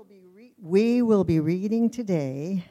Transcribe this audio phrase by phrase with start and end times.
[0.00, 2.64] will be, re- we will be reading today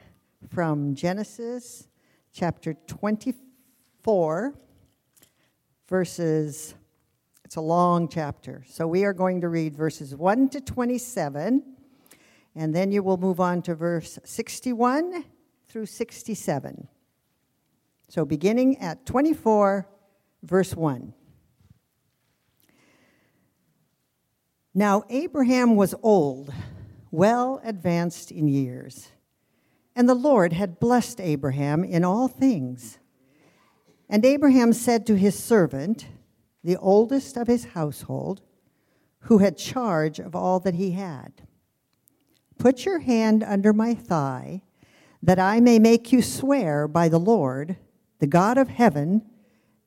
[0.49, 1.87] from Genesis
[2.33, 4.55] chapter 24,
[5.87, 6.73] verses,
[7.45, 8.63] it's a long chapter.
[8.67, 11.61] So we are going to read verses 1 to 27,
[12.55, 15.23] and then you will move on to verse 61
[15.67, 16.87] through 67.
[18.07, 19.87] So beginning at 24,
[20.41, 21.13] verse 1.
[24.73, 26.51] Now Abraham was old,
[27.11, 29.09] well advanced in years,
[29.95, 32.99] and the Lord had blessed Abraham in all things.
[34.09, 36.07] And Abraham said to his servant,
[36.63, 38.41] the oldest of his household,
[39.23, 41.33] who had charge of all that he had,
[42.57, 44.61] Put your hand under my thigh,
[45.23, 47.77] that I may make you swear by the Lord,
[48.19, 49.21] the God of heaven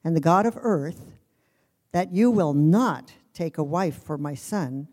[0.05, 1.12] and the God of earth,
[1.93, 4.89] that you will not take a wife for my son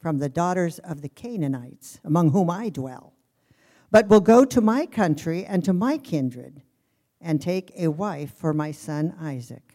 [0.00, 3.12] from the daughters of the Canaanites, among whom I dwell,
[3.90, 6.62] but will go to my country and to my kindred,
[7.20, 9.74] and take a wife for my son Isaac.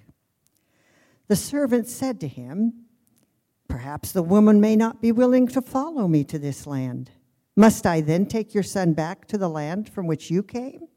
[1.27, 2.85] The servant said to him,
[3.67, 7.11] Perhaps the woman may not be willing to follow me to this land.
[7.55, 10.87] Must I then take your son back to the land from which you came?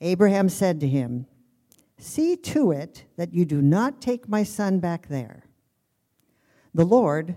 [0.00, 1.26] Abraham said to him,
[1.98, 5.44] See to it that you do not take my son back there.
[6.74, 7.36] The Lord,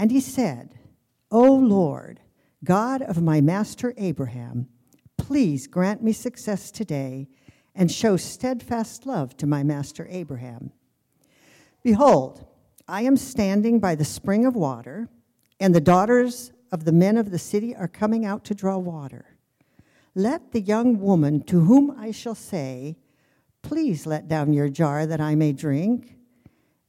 [0.00, 0.76] And he said,
[1.30, 2.20] O Lord,
[2.64, 4.66] God of my master Abraham,
[5.18, 7.28] please grant me success today
[7.74, 10.72] and show steadfast love to my master Abraham.
[11.82, 12.46] Behold,
[12.88, 15.10] I am standing by the spring of water,
[15.60, 19.36] and the daughters of the men of the city are coming out to draw water.
[20.14, 22.96] Let the young woman to whom I shall say,
[23.60, 26.16] Please let down your jar that I may drink,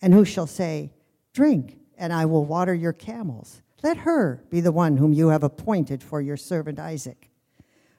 [0.02, 0.94] and who shall say,
[1.34, 3.62] Drink and I will water your camels.
[3.84, 7.30] Let her be the one whom you have appointed for your servant Isaac.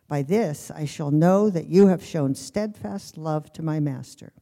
[0.08, 4.32] By this I shall know that you have shown steadfast love to my master.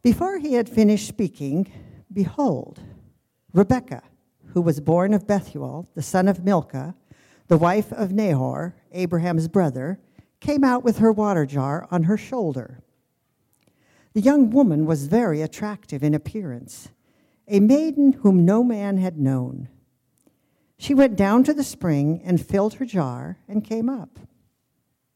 [0.00, 1.72] Before he had finished speaking,
[2.12, 2.78] behold,
[3.52, 4.04] Rebekah,
[4.54, 6.94] who was born of Bethuel, the son of Milcah,
[7.48, 9.98] the wife of Nahor, Abraham's brother,
[10.38, 12.78] came out with her water jar on her shoulder.
[14.12, 16.90] The young woman was very attractive in appearance
[17.48, 19.68] a maiden whom no man had known.
[20.78, 24.18] She went down to the spring and filled her jar and came up.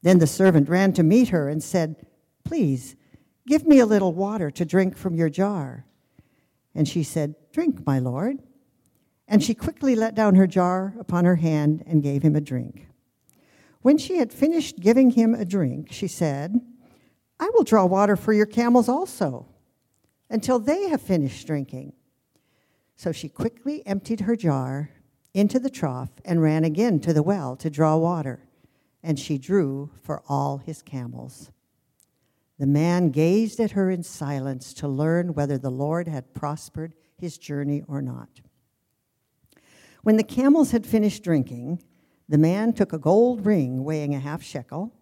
[0.03, 2.05] Then the servant ran to meet her and said,
[2.45, 2.97] Please,
[3.47, 5.87] give me a little water to drink from your jar.
[6.75, 8.43] And she said, Drink, my lord.
[9.29, 12.89] And she quickly let down her jar upon her hand and gave him a drink.
[13.83, 16.61] When she had finished giving him a drink, she said,
[17.39, 19.47] I will draw water for your camels also,
[20.29, 21.93] until they have finished drinking.
[23.03, 24.91] So she quickly emptied her jar
[25.35, 28.47] into the trough and ran again to the well to draw water,
[29.03, 31.51] and she drew for all his camels.
[32.61, 37.39] The man gazed at her in silence to learn whether the Lord had prospered his
[37.39, 38.41] journey or not.
[40.05, 41.83] When the camels had finished drinking,
[42.29, 44.95] the man took a gold ring weighing a half shekel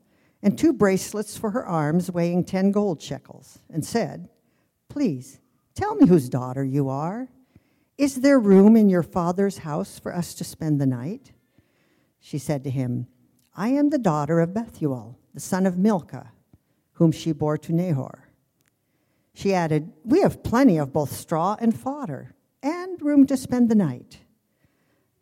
[0.42, 4.30] and two bracelets for her arms weighing ten gold shekels and said,
[4.88, 5.38] Please,
[5.75, 7.28] tell me whose daughter you are
[8.00, 11.32] is there room in your father's house for us to spend the night?
[12.19, 13.08] She said to him,
[13.55, 16.32] I am the daughter of Bethuel, the son of Milcah,
[16.93, 18.31] whom she bore to Nahor.
[19.35, 23.75] She added, We have plenty of both straw and fodder, and room to spend the
[23.75, 24.20] night.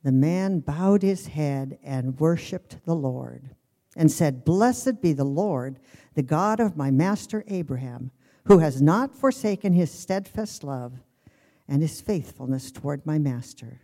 [0.04, 3.56] The man bowed his head and worshiped the Lord,
[3.96, 5.80] and said, Blessed be the Lord,
[6.14, 8.12] the God of my master Abraham,
[8.44, 11.00] who has not forsaken his steadfast love
[11.68, 13.80] and his faithfulness toward my master.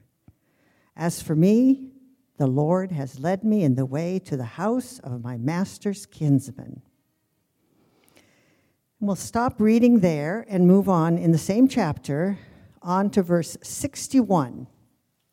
[0.96, 1.90] As for me,
[2.36, 6.82] The Lord has led me in the way to the house of my master's kinsman.
[8.98, 12.38] We'll stop reading there and move on in the same chapter
[12.82, 14.66] on to verse 61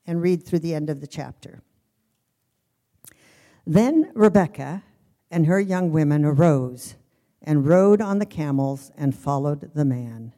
[0.06, 1.62] and read through the end of the chapter.
[3.66, 4.84] Then Rebekah
[5.32, 6.96] and her young women arose
[7.42, 10.34] and rode on the camels and followed the man.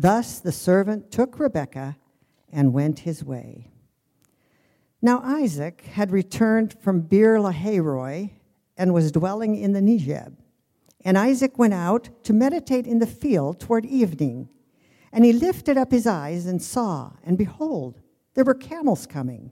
[0.00, 1.96] Thus the servant took Rebekah
[2.52, 3.72] and went his way.
[5.02, 8.30] Now Isaac had returned from Beer Lahairoi
[8.76, 10.36] and was dwelling in the Negeb.
[11.04, 14.48] And Isaac went out to meditate in the field toward evening.
[15.12, 18.00] And he lifted up his eyes and saw, and behold,
[18.34, 19.50] there were camels coming.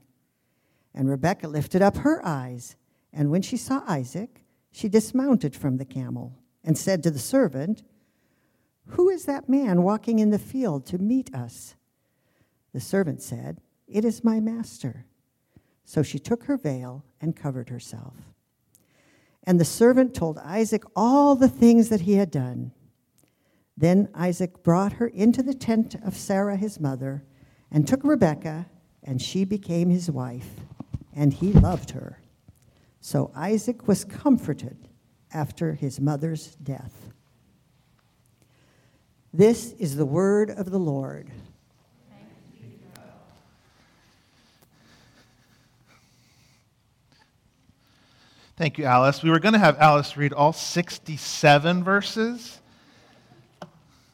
[0.93, 2.77] And Rebekah lifted up her eyes,
[3.11, 7.83] and when she saw Isaac, she dismounted from the camel and said to the servant,
[8.89, 11.75] Who is that man walking in the field to meet us?
[12.73, 15.05] The servant said, It is my master.
[15.83, 18.13] So she took her veil and covered herself.
[19.43, 22.71] And the servant told Isaac all the things that he had done.
[23.77, 27.23] Then Isaac brought her into the tent of Sarah his mother,
[27.71, 28.65] and took Rebekah,
[29.03, 30.49] and she became his wife,
[31.13, 32.19] and he loved her.
[32.99, 34.89] So Isaac was comforted
[35.31, 37.13] after his mother's death.
[39.37, 41.29] This is the word of the Lord.
[48.55, 49.21] Thank you, Alice.
[49.21, 52.59] We were going to have Alice read all 67 verses,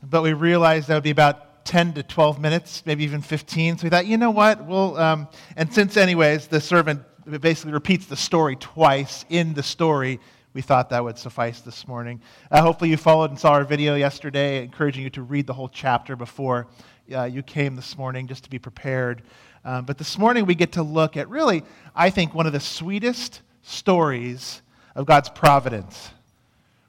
[0.03, 3.77] but we realized that would be about 10 to 12 minutes, maybe even 15.
[3.77, 4.65] So we thought, you know what?
[4.65, 7.01] Well, um, and since, anyways, the servant
[7.39, 10.19] basically repeats the story twice in the story,
[10.53, 12.21] we thought that would suffice this morning.
[12.51, 15.69] Uh, hopefully, you followed and saw our video yesterday, encouraging you to read the whole
[15.69, 16.67] chapter before
[17.11, 19.23] uh, you came this morning, just to be prepared.
[19.65, 21.63] Um, but this morning, we get to look at really,
[21.95, 24.61] I think, one of the sweetest stories
[24.95, 26.11] of God's providence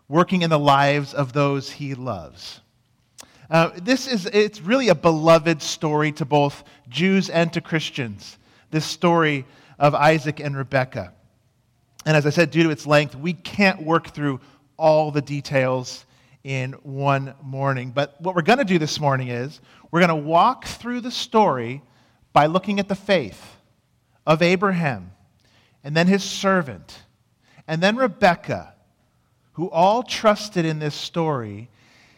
[0.08, 2.60] working in the lives of those he loves.
[3.48, 8.36] Uh, this is it's really a beloved story to both Jews and to Christians.
[8.70, 9.46] This story
[9.78, 11.13] of Isaac and Rebekah.
[12.06, 14.40] And as I said, due to its length, we can't work through
[14.76, 16.04] all the details
[16.42, 17.90] in one morning.
[17.90, 19.60] But what we're going to do this morning is
[19.90, 21.82] we're going to walk through the story
[22.32, 23.56] by looking at the faith
[24.26, 25.12] of Abraham
[25.82, 27.02] and then his servant,
[27.68, 28.74] and then Rebekah,
[29.52, 31.68] who all trusted in this story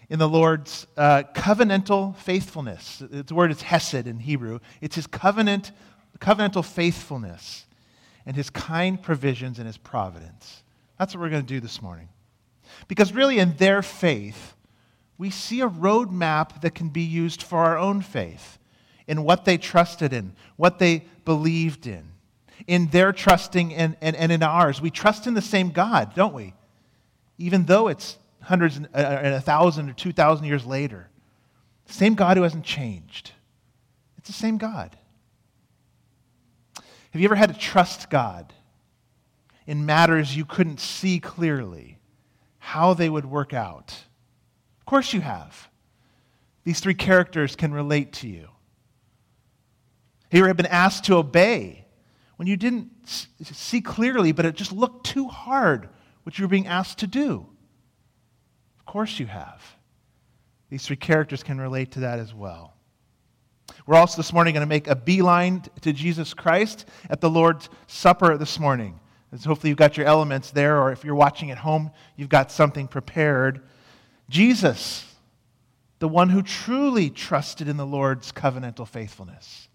[0.09, 3.03] in the Lord's uh, covenantal faithfulness.
[3.11, 4.61] The word is hesed in Hebrew.
[4.81, 5.73] It's his covenant,
[6.21, 7.66] covenantal faithfulness
[8.27, 10.63] and his kind provisions and his providence.
[10.99, 12.09] That's what we're going to do this morning.
[12.89, 14.55] Because really, in their faith,
[15.17, 18.59] we see a roadmap that can be used for our own faith
[19.07, 22.13] in what they trusted in, what they believed in
[22.67, 24.81] in their trusting and, and, and in ours.
[24.81, 26.55] We trust in the same God, don't we?
[27.39, 31.09] Even though it's hundreds and, uh, and a thousand or two thousand years later.
[31.87, 33.33] Same God who hasn't changed.
[34.19, 34.97] It's the same God.
[37.17, 38.53] Have you ever had to trust God
[39.67, 41.99] in matters you couldn't see clearly,
[42.59, 43.97] how they would work out?
[44.79, 45.71] Of course you have.
[46.65, 48.51] These three characters can relate to you.
[50.31, 51.87] Have you ever been asked to obey
[52.37, 55.89] when you didn't see clearly, but it just looked too hard
[56.25, 57.47] what you were being asked to do?
[58.79, 59.63] Of course you have.
[60.69, 62.76] These three characters can relate to that as well.
[63.87, 67.69] We're also this morning going to make a beeline to Jesus Christ at the Lord's
[67.87, 68.99] Supper this morning.
[69.33, 72.51] As hopefully you've got your elements there, or if you're watching at home, you've got
[72.51, 73.63] something prepared.
[74.29, 75.15] Jesus,
[75.99, 79.69] the one who truly trusted in the Lord's covenantal faithfulness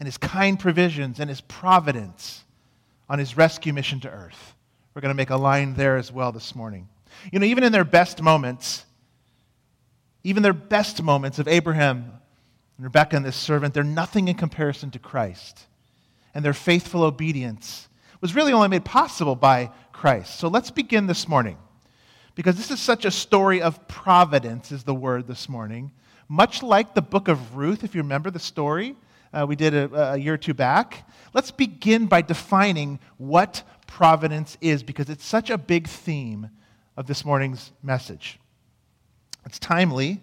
[0.00, 2.44] and his kind provisions and his providence
[3.08, 4.54] on his rescue mission to earth.
[4.94, 6.88] We're going to make a line there as well this morning.
[7.32, 8.84] You know, even in their best moments,
[10.24, 12.12] even their best moments of Abraham
[12.78, 15.66] and Rebekah and this servant, they're nothing in comparison to Christ.
[16.32, 17.88] And their faithful obedience
[18.20, 20.38] was really only made possible by Christ.
[20.38, 21.58] So let's begin this morning.
[22.36, 25.90] Because this is such a story of providence, is the word this morning.
[26.28, 28.94] Much like the book of Ruth, if you remember the story,
[29.32, 31.08] uh, we did a, a year or two back.
[31.34, 36.48] Let's begin by defining what providence is because it's such a big theme
[36.96, 38.38] of this morning's message.
[39.44, 40.20] It's timely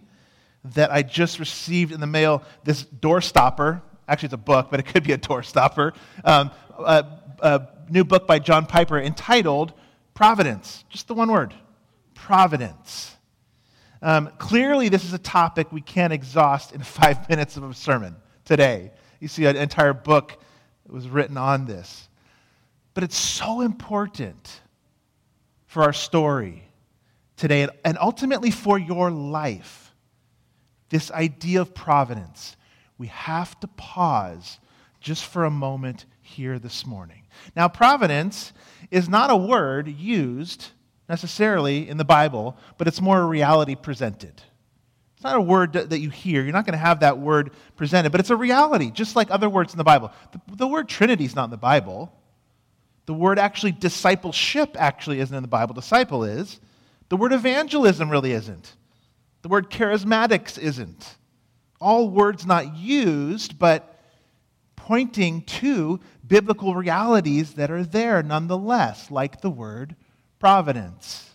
[0.73, 3.81] that I just received in the mail this door stopper.
[4.07, 5.93] Actually, it's a book, but it could be a door stopper.
[6.23, 7.05] Um, a,
[7.39, 9.73] a new book by John Piper entitled
[10.13, 10.83] Providence.
[10.89, 11.53] Just the one word
[12.13, 13.15] Providence.
[14.01, 18.15] Um, clearly, this is a topic we can't exhaust in five minutes of a sermon
[18.43, 18.91] today.
[19.19, 20.37] You see an entire book
[20.87, 22.09] was written on this.
[22.93, 24.61] But it's so important
[25.65, 26.63] for our story
[27.35, 29.84] today and ultimately for your life.
[30.95, 32.55] This idea of providence.
[32.97, 34.59] We have to pause
[35.01, 37.23] just for a moment here this morning.
[37.53, 38.53] Now, providence
[38.91, 40.67] is not a word used
[41.09, 44.41] necessarily in the Bible, but it's more a reality presented.
[45.15, 46.41] It's not a word that you hear.
[46.43, 49.49] You're not going to have that word presented, but it's a reality, just like other
[49.49, 50.13] words in the Bible.
[50.31, 52.17] The, the word Trinity is not in the Bible.
[53.05, 55.73] The word actually discipleship actually isn't in the Bible.
[55.73, 56.61] Disciple is.
[57.09, 58.77] The word evangelism really isn't.
[59.45, 61.17] The word charismatics isn't.
[61.79, 64.01] All words not used, but
[64.75, 69.95] pointing to biblical realities that are there nonetheless, like the word
[70.39, 71.29] providence.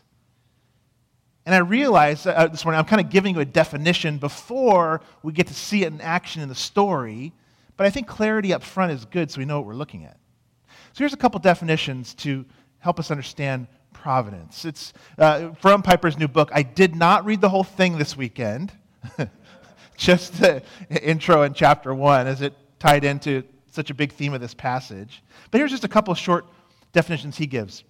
[1.46, 5.32] And I realize uh, this morning I'm kind of giving you a definition before we
[5.32, 7.32] get to see it in action in the story,
[7.76, 10.18] but I think clarity up front is good so we know what we're looking at.
[10.66, 12.44] So here's a couple definitions to
[12.80, 14.64] help us understand providence.
[14.64, 16.50] It's uh, from Piper's new book.
[16.52, 18.73] I did not read the whole thing this weekend,
[19.97, 20.62] just the
[21.02, 25.23] intro in chapter one, as it tied into such a big theme of this passage.
[25.50, 26.47] But here's just a couple short
[26.92, 27.85] definitions he gives.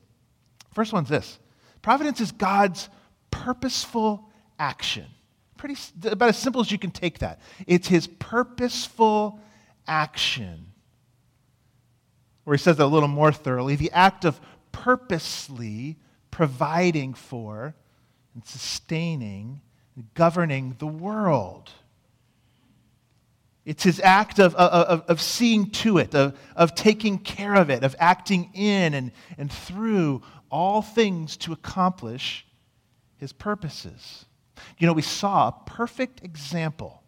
[0.75, 1.39] First one's this
[1.83, 2.89] Providence is God's
[3.31, 5.07] purposeful action.
[5.57, 7.41] Pretty, about as simple as you can take that.
[7.67, 9.41] It's his purposeful
[9.87, 10.67] action.
[12.47, 14.41] Or he says that a little more thoroughly the act of
[14.73, 15.97] purposely
[16.31, 17.75] providing for
[18.35, 19.61] and sustaining
[19.97, 21.71] and governing the world.
[23.65, 27.85] It's his act of, of, of seeing to it, of, of taking care of it,
[27.85, 32.47] of acting in and, and through all things to accomplish
[33.17, 34.25] his purposes.
[34.79, 37.03] You know, we saw a perfect example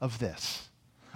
[0.00, 0.68] of this.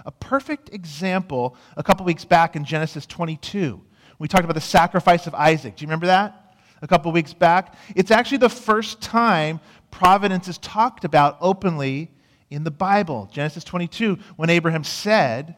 [0.05, 3.81] A perfect example a couple weeks back in Genesis 22.
[4.19, 5.77] We talked about the sacrifice of Isaac.
[5.77, 6.55] Do you remember that?
[6.81, 7.75] A couple weeks back.
[7.95, 9.59] It's actually the first time
[9.91, 12.11] providence is talked about openly
[12.49, 13.29] in the Bible.
[13.31, 15.55] Genesis 22, when Abraham said,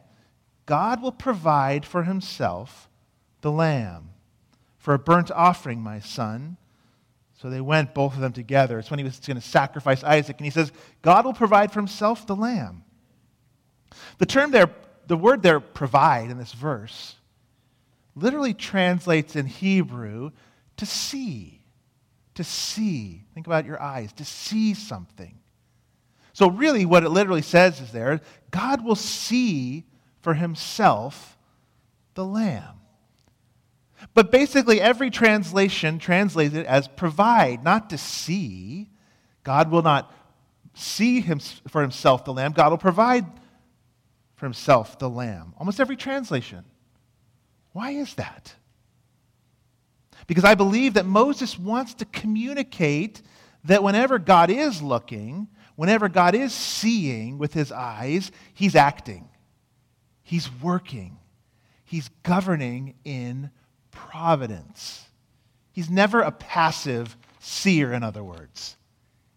[0.66, 2.88] God will provide for himself
[3.40, 4.10] the lamb
[4.78, 6.56] for a burnt offering, my son.
[7.40, 8.78] So they went, both of them together.
[8.78, 10.38] It's when he was going to sacrifice Isaac.
[10.38, 12.84] And he says, God will provide for himself the lamb.
[14.18, 14.70] The term there,
[15.06, 17.16] the word there, provide, in this verse,
[18.14, 20.30] literally translates in Hebrew
[20.76, 21.60] to see.
[22.34, 23.24] To see.
[23.34, 25.38] Think about your eyes, to see something.
[26.32, 29.84] So, really, what it literally says is there God will see
[30.20, 31.36] for himself
[32.14, 32.80] the lamb.
[34.14, 38.88] But basically, every translation translates it as provide, not to see.
[39.44, 40.12] God will not
[40.74, 41.38] see him
[41.68, 42.52] for himself the lamb.
[42.52, 43.26] God will provide
[44.34, 45.54] for himself the lamb.
[45.58, 46.64] Almost every translation.
[47.72, 48.54] Why is that?
[50.26, 53.22] Because I believe that Moses wants to communicate
[53.64, 59.28] that whenever God is looking, whenever God is seeing with his eyes, he's acting,
[60.22, 61.18] he's working,
[61.84, 63.50] he's governing in
[63.90, 65.06] providence.
[65.72, 68.76] He's never a passive seer, in other words.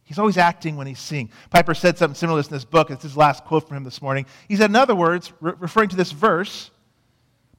[0.04, 1.32] He's always acting when he's seeing.
[1.50, 2.92] Piper said something similar to this in this book.
[2.92, 4.27] It's his last quote from him this morning.
[4.48, 6.70] He said, in other words, re- referring to this verse,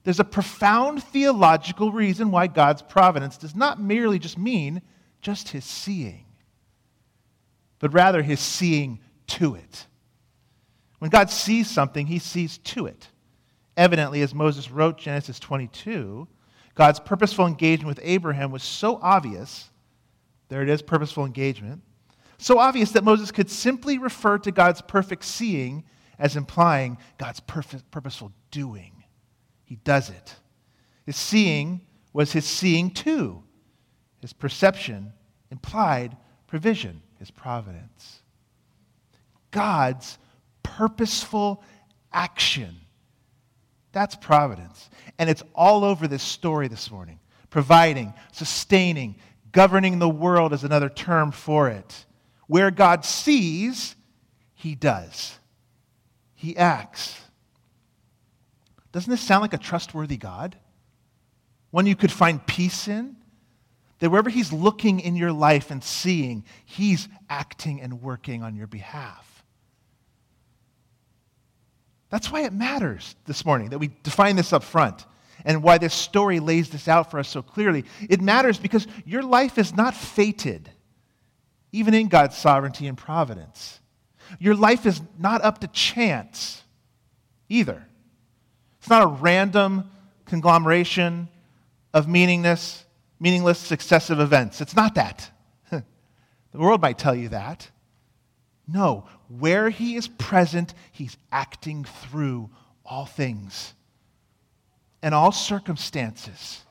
[0.07, 4.81] there's a profound theological reason why God's providence does not merely just mean
[5.21, 6.23] just his seeing,
[7.79, 9.85] but rather his seeing to it.
[10.99, 13.09] When God sees something, he sees to it.
[13.75, 16.25] Evidently, as Moses wrote Genesis 22,
[16.73, 19.69] God's purposeful engagement with Abraham was so obvious.
[20.47, 21.81] There it is, purposeful engagement.
[22.37, 25.83] So obvious that Moses could simply refer to God's perfect seeing
[26.17, 28.96] as implying God's purposeful doing.
[29.67, 30.35] He does it.
[31.05, 31.81] His seeing
[32.13, 33.43] was his seeing to.
[34.21, 35.13] His perception
[35.51, 38.23] implied provision, his providence.
[39.51, 40.17] God's
[40.63, 41.63] purposeful
[42.11, 42.75] action
[43.97, 44.91] that's providence.
[45.17, 47.19] And it's all over this story this morning.
[47.49, 49.15] Providing, sustaining,
[49.51, 52.05] governing the world is another term for it.
[52.45, 53.95] Where God sees,
[54.53, 55.39] he does.
[56.35, 57.19] He acts.
[58.91, 60.57] Doesn't this sound like a trustworthy God?
[61.71, 63.15] One you could find peace in?
[63.99, 68.67] That wherever He's looking in your life and seeing, He's acting and working on your
[68.67, 69.43] behalf.
[72.09, 75.05] That's why it matters this morning that we define this up front
[75.43, 77.85] and why this story lays this out for us so clearly.
[78.09, 80.69] It matters because your life is not fated,
[81.71, 83.79] even in God's sovereignty and providence.
[84.39, 86.63] Your life is not up to chance
[87.49, 87.86] either.
[88.87, 89.91] It's not a random
[90.27, 91.27] conglomeration
[91.93, 92.85] of meaningless,
[93.19, 94.61] meaningless successive events.
[94.61, 95.29] It's not that.
[95.69, 95.83] the
[96.53, 97.69] world might tell you that.
[98.65, 102.49] No, where he is present, he's acting through
[102.85, 103.73] all things
[105.01, 106.63] and all circumstances,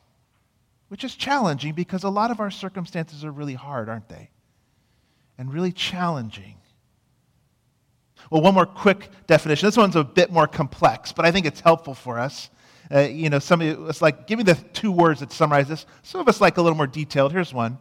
[0.88, 4.30] which is challenging because a lot of our circumstances are really hard, aren't they?
[5.36, 6.54] And really challenging.
[8.30, 9.66] Well, one more quick definition.
[9.66, 12.50] This one's a bit more complex, but I think it's helpful for us.
[12.92, 15.86] Uh, you know, some of it's like, give me the two words that summarize this.
[16.02, 17.32] Some of us like a little more detailed.
[17.32, 17.78] Here's one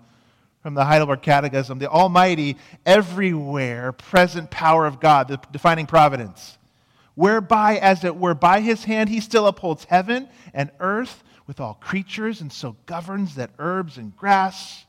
[0.62, 6.58] from the Heidelberg Catechism the Almighty, everywhere present power of God, the defining providence,
[7.14, 11.76] whereby, as it were, by his hand he still upholds heaven and earth with all
[11.76, 14.86] creatures, and so governs that herbs and grass,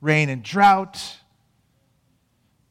[0.00, 1.18] rain and drought,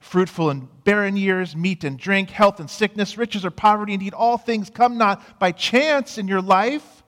[0.04, 4.38] fruitful and barren years, meat and drink, health and sickness, riches or poverty, indeed, all
[4.38, 7.04] things come not by chance in your life,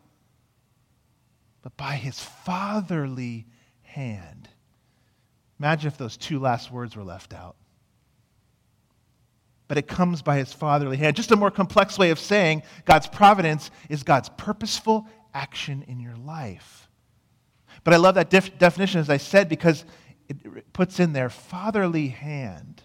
[1.62, 3.46] but by his fatherly
[3.82, 4.48] hand.
[5.60, 7.58] Imagine if those two last words were left out.
[9.68, 11.16] But it comes by his fatherly hand.
[11.16, 16.16] Just a more complex way of saying God's providence is God's purposeful action in your
[16.16, 16.90] life.
[17.84, 19.86] But I love that def- definition, as I said, because
[20.30, 22.84] it puts in there fatherly hand.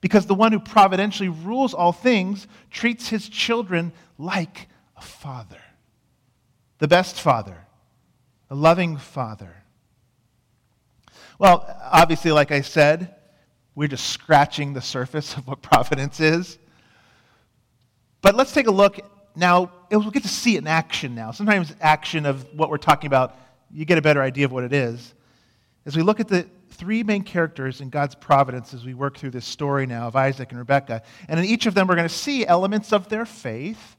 [0.00, 5.60] Because the one who providentially rules all things treats his children like a father,
[6.78, 7.66] the best father,
[8.50, 9.54] a loving father.
[11.38, 13.14] Well, obviously, like I said,
[13.74, 16.58] we're just scratching the surface of what providence is.
[18.20, 18.98] But let's take a look
[19.36, 19.70] now.
[19.90, 21.30] We'll get to see it in action now.
[21.30, 23.36] Sometimes, action of what we're talking about,
[23.70, 25.14] you get a better idea of what it is.
[25.86, 29.30] As we look at the three main characters in God's providence as we work through
[29.30, 32.14] this story now of Isaac and Rebekah, and in each of them, we're going to
[32.14, 33.96] see elements of their faith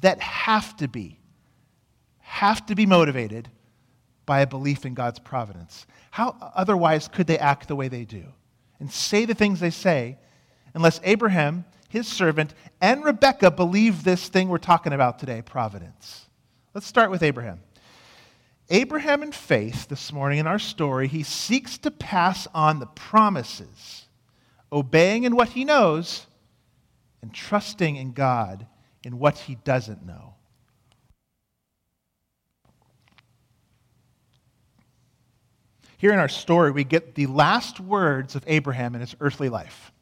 [0.00, 1.18] that have to be,
[2.20, 3.50] have to be motivated
[4.26, 5.86] by a belief in God's providence.
[6.10, 8.24] How otherwise could they act the way they do
[8.78, 10.18] and say the things they say
[10.74, 16.26] unless Abraham, his servant, and Rebekah believe this thing we're talking about today, providence?
[16.74, 17.60] Let's start with Abraham.
[18.70, 24.06] Abraham, in faith, this morning in our story, he seeks to pass on the promises,
[24.70, 26.26] obeying in what he knows
[27.22, 28.66] and trusting in God
[29.04, 30.34] in what he doesn't know.
[35.96, 39.92] Here in our story, we get the last words of Abraham in his earthly life.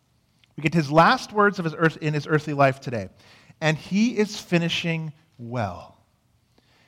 [0.57, 3.09] We get his last words of his earth, in his earthly life today.
[3.61, 5.96] And he is finishing well.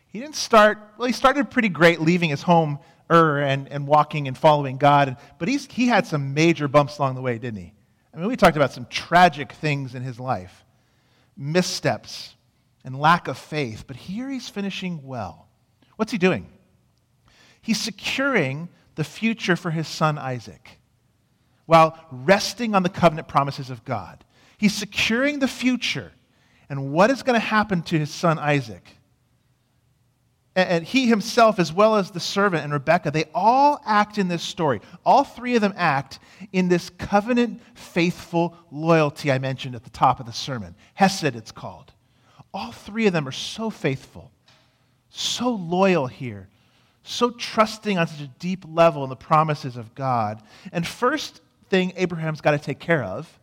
[0.09, 2.79] He didn't start, well, he started pretty great leaving his home
[3.11, 7.15] Ur and, and walking and following God, but he's, he had some major bumps along
[7.15, 7.73] the way, didn't he?
[8.13, 10.65] I mean, we talked about some tragic things in his life
[11.37, 12.35] missteps
[12.85, 15.47] and lack of faith, but here he's finishing well.
[15.97, 16.49] What's he doing?
[17.63, 20.79] He's securing the future for his son Isaac
[21.67, 24.25] while resting on the covenant promises of God.
[24.57, 26.13] He's securing the future
[26.69, 28.98] and what is going to happen to his son Isaac.
[30.59, 34.43] And he himself, as well as the servant and Rebekah, they all act in this
[34.43, 34.81] story.
[35.05, 36.19] All three of them act
[36.53, 40.75] in this covenant faithful loyalty I mentioned at the top of the sermon.
[40.95, 41.93] Hesed, it's called.
[42.53, 44.33] All three of them are so faithful,
[45.11, 46.49] so loyal here
[47.09, 50.43] so trusting on such a deep level in the promises of God.
[50.73, 51.41] And first
[51.71, 53.41] thing Abraham's got to take care of,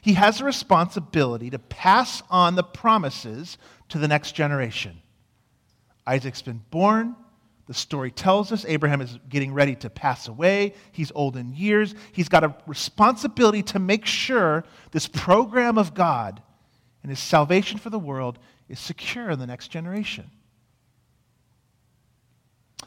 [0.00, 3.58] he has a responsibility to pass on the promises
[3.90, 5.00] to the next generation.
[6.08, 7.14] Isaac's been born.
[7.66, 10.72] The story tells us Abraham is getting ready to pass away.
[10.90, 11.94] He's old in years.
[12.12, 16.42] He's got a responsibility to make sure this program of God
[17.02, 18.38] and his salvation for the world
[18.70, 20.30] is secure in the next generation.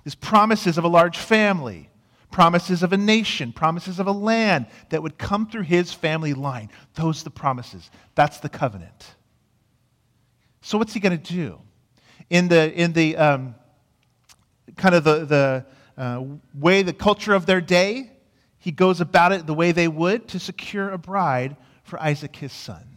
[0.03, 1.91] These promises of a large family,
[2.31, 6.71] promises of a nation, promises of a land that would come through his family line.
[6.95, 7.91] Those are the promises.
[8.15, 9.15] That's the covenant.
[10.61, 11.59] So, what's he going to do?
[12.31, 13.55] In the, in the um,
[14.77, 15.65] kind of the, the
[15.97, 16.23] uh,
[16.55, 18.09] way, the culture of their day,
[18.57, 22.53] he goes about it the way they would to secure a bride for Isaac, his
[22.53, 22.95] son.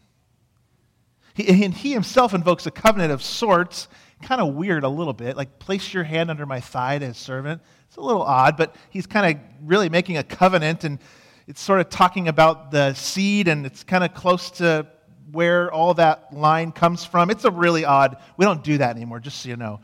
[1.35, 3.89] He, and he himself invokes a covenant of sorts
[4.23, 5.37] kind of weird a little bit.
[5.37, 7.61] Like, place your hand under my thigh to his servant.
[7.89, 11.01] It's a little odd, but he's kind of really making a covenant, and
[11.49, 14.87] it's sort of talking about the seed, and it's kind of close to
[15.35, 17.31] where all that line comes from.
[17.31, 18.17] It's a really odd.
[18.37, 19.81] We don't do that anymore, just so you know.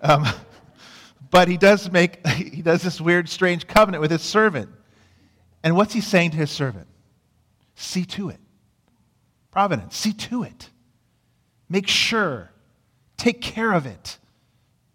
[0.00, 0.24] Um,
[1.30, 4.70] but he does make he does this weird, strange covenant with his servant.
[5.62, 6.86] And what's he saying to his servant?
[7.74, 8.38] See to it.
[9.50, 10.70] Providence, see to it.
[11.68, 12.52] Make sure
[13.22, 14.18] Take care of it.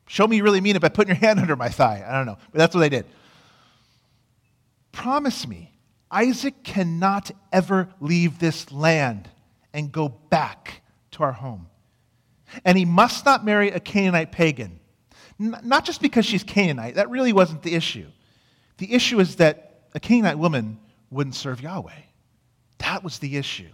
[0.06, 2.04] Show me you really mean it by putting your hand under my thigh.
[2.06, 3.06] I don't know, but that's what they did.
[4.92, 5.72] Promise me,
[6.12, 9.30] Isaac cannot ever leave this land
[9.74, 11.68] and go back to our home.
[12.64, 14.80] And he must not marry a Canaanite pagan.
[15.40, 18.08] Not just because she's Canaanite, that really wasn't the issue.
[18.78, 20.80] The issue is that a Canaanite woman
[21.12, 21.92] wouldn't serve Yahweh.
[22.80, 23.70] That was the issue.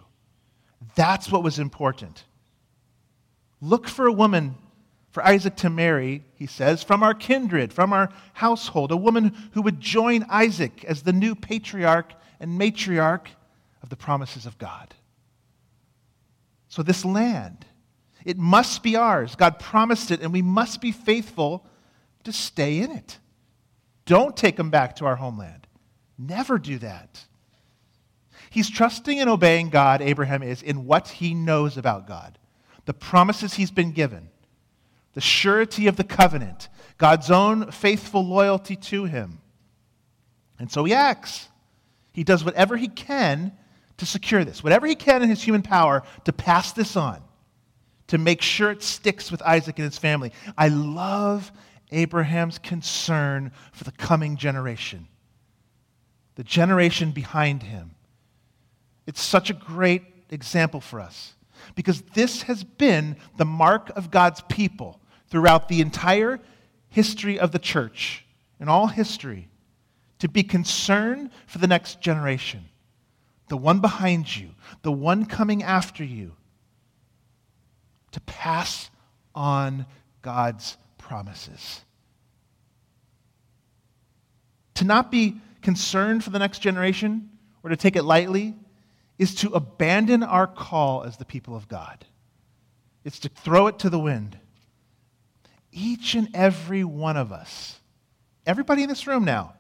[0.95, 2.23] That's what was important.
[3.61, 4.55] Look for a woman
[5.11, 9.61] for Isaac to marry, he says, from our kindred, from our household, a woman who
[9.61, 13.27] would join Isaac as the new patriarch and matriarch
[13.83, 14.93] of the promises of God.
[16.73, 17.67] So, this land,
[18.25, 19.35] it must be ours.
[19.35, 21.67] God promised it, and we must be faithful
[22.23, 23.19] to stay in it.
[24.07, 25.67] Don't take them back to our homeland.
[26.17, 27.25] Never do that.
[28.49, 32.39] He's trusting and obeying God, Abraham is, in what he knows about God,
[32.85, 34.29] the promises he's been given
[35.13, 39.41] the surety of the covenant, God's own faithful loyalty to him.
[40.57, 41.49] And so he acts.
[42.13, 43.55] He does whatever he can
[44.03, 47.21] to secure this, whatever he can in his human power to pass this on,
[48.07, 50.31] to make sure it sticks with Isaac and his family.
[50.57, 51.51] I love
[51.91, 55.07] Abraham's concern for the coming generation,
[56.35, 57.91] the generation behind him.
[59.07, 61.33] It's such a great example for us
[61.75, 66.39] because this has been the mark of God's people throughout the entire
[66.89, 68.25] history of the church,
[68.59, 69.47] in all history,
[70.19, 72.65] to be concerned for the next generation,
[73.53, 74.49] the one behind you,
[74.81, 76.31] the one coming after you,
[78.09, 78.89] to pass
[79.35, 79.85] on
[80.23, 81.81] God's promises.
[84.73, 87.29] To not be concerned for the next generation
[87.61, 88.55] or to take it lightly
[89.19, 92.07] is to abandon our call as the people of God.
[93.03, 94.39] It's to throw it to the wind
[95.71, 97.79] each and every one of us,
[98.47, 99.53] everybody in this room now,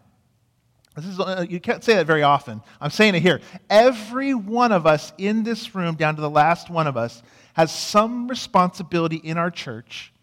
[0.95, 2.61] this is, uh, you can't say that very often.
[2.79, 3.41] I'm saying it here.
[3.69, 7.71] Every one of us in this room, down to the last one of us, has
[7.71, 10.13] some responsibility in our church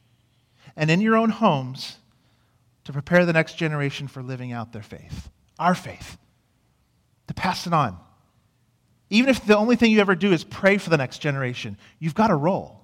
[0.76, 1.96] and in your own homes
[2.84, 5.28] to prepare the next generation for living out their faith,
[5.58, 6.16] our faith,
[7.26, 7.98] to pass it on.
[9.10, 12.14] Even if the only thing you ever do is pray for the next generation, you've
[12.14, 12.80] got a role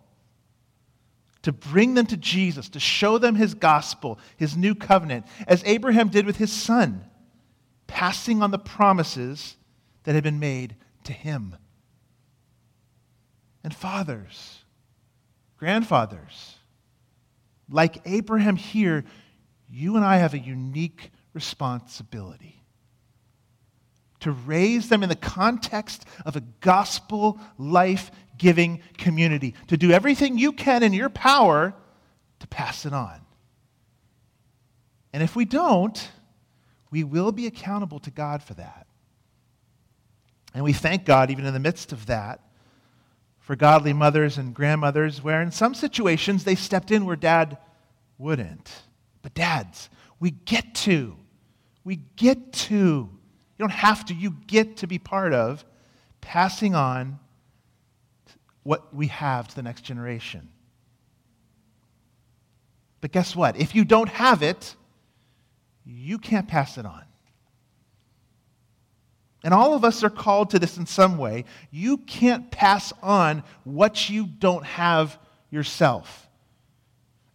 [1.42, 6.09] to bring them to Jesus, to show them his gospel, his new covenant, as Abraham
[6.09, 7.05] did with his son,
[7.87, 9.57] passing on the promises
[10.05, 11.57] that had been made to him.
[13.62, 14.64] And fathers,
[15.57, 16.57] grandfathers,
[17.68, 19.05] like Abraham here,
[19.68, 22.62] you and I have a unique responsibility
[24.20, 30.38] to raise them in the context of a gospel life giving community, to do everything
[30.38, 31.75] you can in your power
[32.40, 33.20] to pass it on.
[35.12, 36.11] And if we don't,
[36.90, 38.87] we will be accountable to God for that.
[40.55, 42.40] And we thank God, even in the midst of that,
[43.40, 47.59] for godly mothers and grandmothers, where in some situations they stepped in where dad
[48.18, 48.72] wouldn't.
[49.22, 51.16] But dads, we get to.
[51.85, 52.75] We get to.
[52.75, 53.11] You
[53.59, 55.64] don't have to, you get to be part of
[56.20, 57.18] passing on
[58.62, 60.49] what we have to the next generation.
[63.01, 63.57] But guess what?
[63.57, 64.75] If you don't have it,
[65.87, 67.03] you can't pass it on.
[69.44, 71.44] And all of us are called to this in some way.
[71.70, 75.16] You can't pass on what you don't have
[75.51, 76.29] yourself.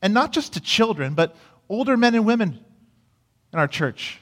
[0.02, 1.36] And not just to children, but
[1.70, 2.60] older men and women
[3.54, 4.20] in our church.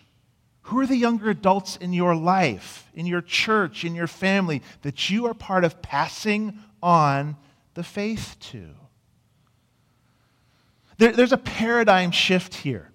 [0.64, 5.10] Who are the younger adults in your life, in your church, in your family that
[5.10, 7.38] you are part of passing on
[7.74, 8.70] the faith to.
[11.00, 12.89] There, there's a paradigm shift here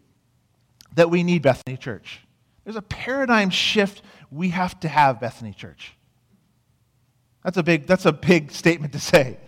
[0.95, 2.21] that we need, Bethany Church.
[2.65, 5.95] There's a paradigm shift we have to have, Bethany Church.
[7.43, 9.39] That's a big, that's a big statement to say.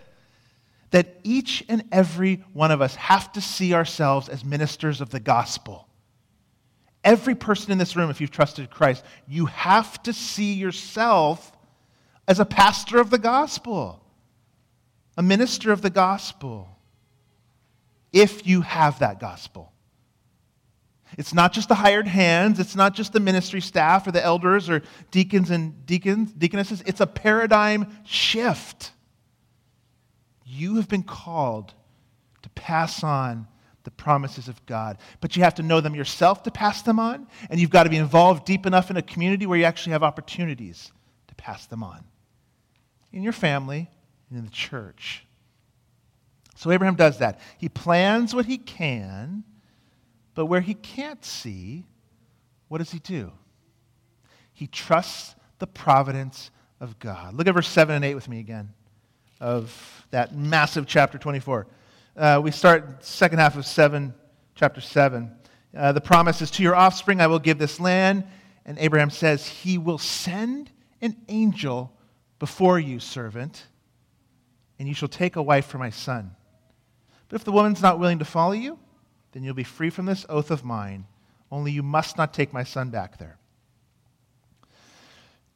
[0.91, 5.21] That each and every one of us have to see ourselves as ministers of the
[5.21, 5.89] gospel.
[7.03, 11.53] Every person in this room, if you've trusted Christ, you have to see yourself
[12.29, 14.03] as a pastor of the gospel
[15.17, 16.69] a minister of the gospel,
[18.13, 19.73] if you have that gospel.
[21.17, 24.69] It's not just the hired hands, it's not just the ministry staff or the elders
[24.69, 26.83] or deacons and deacons, deaconesses.
[26.85, 28.93] It's a paradigm shift.
[30.45, 31.75] You have been called
[32.43, 33.47] to pass on
[33.85, 37.27] the promises of God, but you have to know them yourself to pass them on,
[37.49, 40.03] and you've got to be involved deep enough in a community where you actually have
[40.03, 40.93] opportunities
[41.29, 42.05] to pass them on.
[43.13, 43.89] In your family,
[44.29, 45.25] and in the church.
[46.57, 47.41] So Abraham does that.
[47.59, 49.45] He plans what he can
[50.37, 51.87] But where he can't see,
[52.69, 53.33] what does he do?
[54.53, 57.35] He trusts the providence of God.
[57.35, 58.73] Look at verse 7 and 8 with me again
[59.41, 61.67] of that massive chapter 24.
[62.17, 64.15] Uh, we start second half of 7,
[64.55, 65.33] chapter 7.
[65.75, 68.25] Uh, the promise is, To your offspring I will give this land.
[68.67, 70.71] And Abraham says, He will send
[71.01, 71.93] an angel
[72.39, 73.65] before you, servant,
[74.79, 76.37] and you shall take a wife for my son.
[77.29, 78.79] But if the woman's not willing to follow you,
[79.37, 81.05] then you'll be free from this oath of mine.
[81.53, 83.37] Only you must not take my son back there.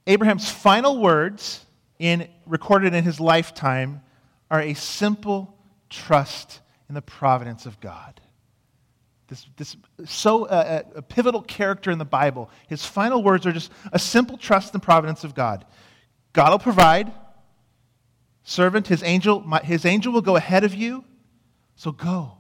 [0.07, 1.65] Abraham's final words
[1.99, 4.03] in, recorded in his lifetime
[4.51, 5.57] are a simple
[5.89, 8.21] trust in the providence of God.
[9.29, 12.51] This, this so uh, a pivotal character in the Bible.
[12.69, 15.65] His final words are just a simple trust in the providence of God.
[16.35, 17.11] God will provide.
[18.45, 21.03] Servant, his angel, my, his angel will go ahead of you.
[21.77, 22.40] So go.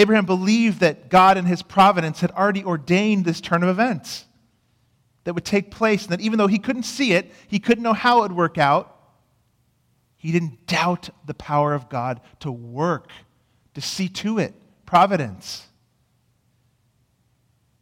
[0.00, 4.24] Abraham believed that God and his providence had already ordained this turn of events
[5.24, 7.92] that would take place, and that even though he couldn't see it, he couldn't know
[7.92, 8.96] how it would work out,
[10.16, 13.10] he didn't doubt the power of God to work,
[13.74, 14.54] to see to it,
[14.86, 15.66] providence.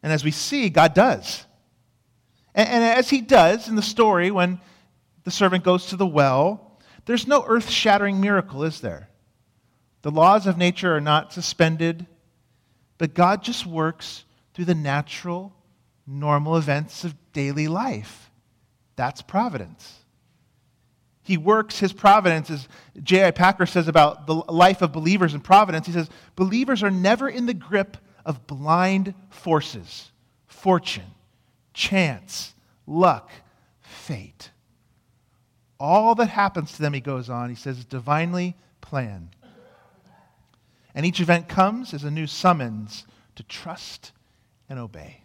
[0.03, 1.45] And as we see, God does.
[2.53, 4.59] And, and as he does in the story, when
[5.23, 9.08] the servant goes to the well, there's no earth shattering miracle, is there?
[10.01, 12.05] The laws of nature are not suspended,
[12.97, 15.53] but God just works through the natural,
[16.07, 18.29] normal events of daily life.
[18.95, 19.99] That's providence.
[21.23, 22.67] He works his providence, as
[23.03, 23.31] J.I.
[23.31, 25.85] Packer says about the life of believers in providence.
[25.85, 30.11] He says, Believers are never in the grip of blind forces,
[30.47, 31.11] fortune,
[31.73, 32.55] chance,
[32.87, 33.29] luck,
[33.81, 34.49] fate.
[35.79, 39.29] All that happens to them, he goes on, he says, is divinely planned.
[40.95, 44.11] And each event comes as a new summons to trust
[44.69, 45.23] and obey.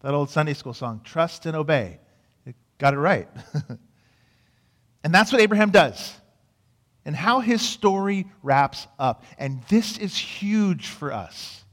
[0.00, 1.98] That old Sunday school song, Trust and Obey.
[2.46, 3.28] It got it right.
[5.04, 6.14] and that's what Abraham does.
[7.04, 9.24] And how his story wraps up.
[9.38, 11.64] And this is huge for us.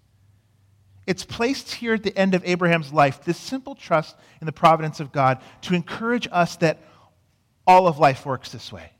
[1.05, 4.99] It's placed here at the end of Abraham's life, this simple trust in the providence
[4.99, 6.79] of God, to encourage us that
[7.65, 8.91] all of life works this way.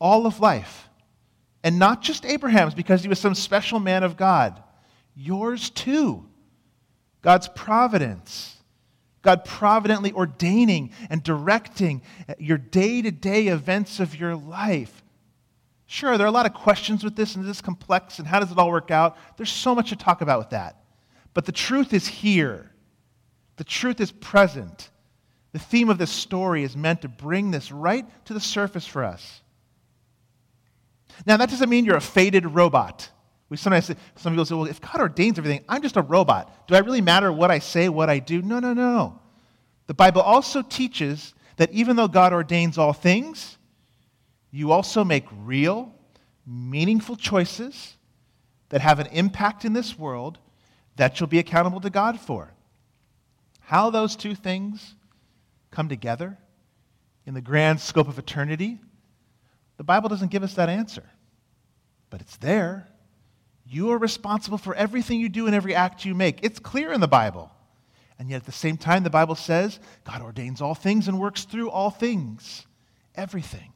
[0.00, 0.87] All of life.
[1.68, 4.62] And not just Abraham's because he was some special man of God,
[5.14, 6.24] yours too.
[7.20, 8.56] God's providence.
[9.20, 12.00] God providently ordaining and directing
[12.38, 15.02] your day to day events of your life.
[15.84, 18.50] Sure, there are a lot of questions with this, and this complex, and how does
[18.50, 19.18] it all work out?
[19.36, 20.82] There's so much to talk about with that.
[21.34, 22.70] But the truth is here,
[23.56, 24.88] the truth is present.
[25.52, 29.04] The theme of this story is meant to bring this right to the surface for
[29.04, 29.42] us.
[31.26, 33.10] Now, that doesn't mean you're a fated robot.
[33.48, 36.68] We sometimes say, some people say, well, if God ordains everything, I'm just a robot.
[36.68, 38.42] Do I really matter what I say, what I do?
[38.42, 39.20] No, no, no.
[39.86, 43.56] The Bible also teaches that even though God ordains all things,
[44.50, 45.94] you also make real,
[46.46, 47.96] meaningful choices
[48.68, 50.38] that have an impact in this world
[50.96, 52.52] that you'll be accountable to God for.
[53.60, 54.94] How those two things
[55.70, 56.38] come together
[57.26, 58.78] in the grand scope of eternity,
[59.78, 61.04] the Bible doesn't give us that answer,
[62.10, 62.86] but it's there.
[63.64, 66.40] You are responsible for everything you do and every act you make.
[66.42, 67.50] It's clear in the Bible.
[68.18, 71.44] And yet, at the same time, the Bible says God ordains all things and works
[71.44, 72.66] through all things,
[73.14, 73.72] everything.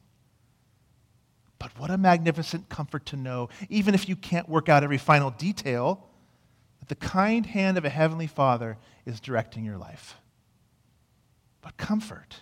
[1.57, 5.31] But what a magnificent comfort to know, even if you can't work out every final
[5.31, 6.05] detail,
[6.79, 10.17] that the kind hand of a Heavenly Father is directing your life.
[11.61, 12.41] But comfort.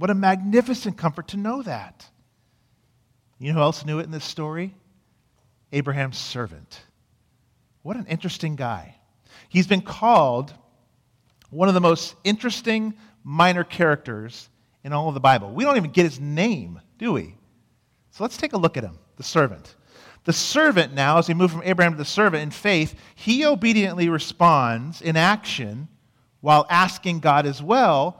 [0.00, 2.06] What a magnificent comfort to know that.
[3.38, 4.74] You know who else knew it in this story?
[5.74, 6.80] Abraham's servant.
[7.82, 8.94] What an interesting guy.
[9.50, 10.54] He's been called
[11.50, 14.48] one of the most interesting minor characters
[14.84, 15.52] in all of the Bible.
[15.52, 17.34] We don't even get his name, do we?
[18.10, 19.76] So let's take a look at him, the servant.
[20.24, 24.08] The servant now, as we move from Abraham to the servant in faith, he obediently
[24.08, 25.88] responds in action
[26.40, 28.19] while asking God as well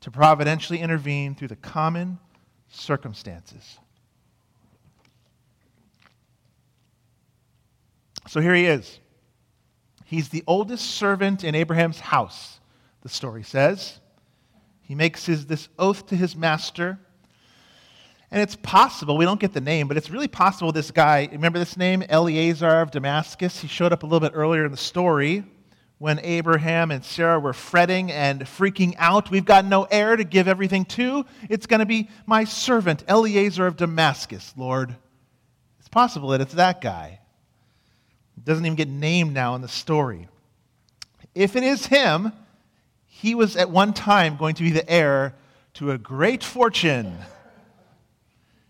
[0.00, 2.18] to providentially intervene through the common
[2.68, 3.78] circumstances.
[8.28, 9.00] So here he is.
[10.04, 12.60] He's the oldest servant in Abraham's house,
[13.02, 13.98] the story says.
[14.82, 16.98] He makes his, this oath to his master.
[18.30, 21.58] And it's possible, we don't get the name, but it's really possible this guy, remember
[21.58, 23.60] this name, Eleazar of Damascus?
[23.60, 25.44] He showed up a little bit earlier in the story
[26.00, 29.30] when Abraham and Sarah were fretting and freaking out.
[29.30, 31.26] We've got no heir to give everything to.
[31.50, 34.96] It's going to be my servant, Eliezer of Damascus, Lord.
[35.78, 37.20] It's possible that it's that guy.
[38.38, 40.26] It doesn't even get named now in the story.
[41.34, 42.32] If it is him,
[43.04, 45.34] he was at one time going to be the heir
[45.74, 47.14] to a great fortune.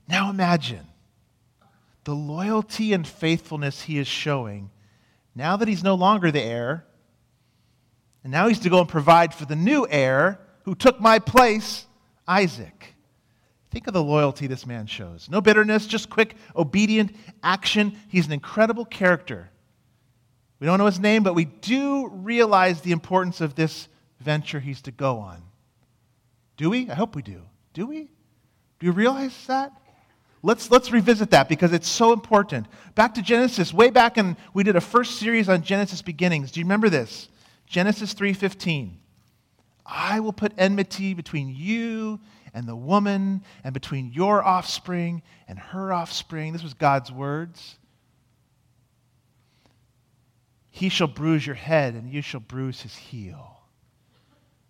[0.08, 0.84] Now imagine
[2.02, 4.70] the loyalty and faithfulness he is showing
[5.36, 6.84] now that he's no longer the heir,
[8.22, 11.87] and now he's to go and provide for the new heir who took my place,
[12.26, 12.94] Isaac.
[13.70, 15.28] Think of the loyalty this man shows.
[15.30, 17.96] No bitterness, just quick, obedient action.
[18.09, 19.50] He's an incredible character.
[20.59, 23.88] We don't know his name, but we do realize the importance of this
[24.20, 25.42] venture he's to go on.
[26.56, 26.90] Do we?
[26.90, 27.42] I hope we do.
[27.72, 28.11] Do we?
[28.80, 29.72] Do you realize that?
[30.42, 32.66] Let's, let's revisit that because it's so important.
[32.94, 33.72] Back to Genesis.
[33.72, 36.50] Way back in, we did a first series on Genesis beginnings.
[36.50, 37.28] Do you remember this?
[37.70, 38.96] Genesis 3.15.
[39.87, 42.18] I will put enmity between you
[42.52, 46.52] and the woman, and between your offspring and her offspring.
[46.52, 47.78] This was God's words.
[50.68, 53.61] He shall bruise your head, and you shall bruise his heel.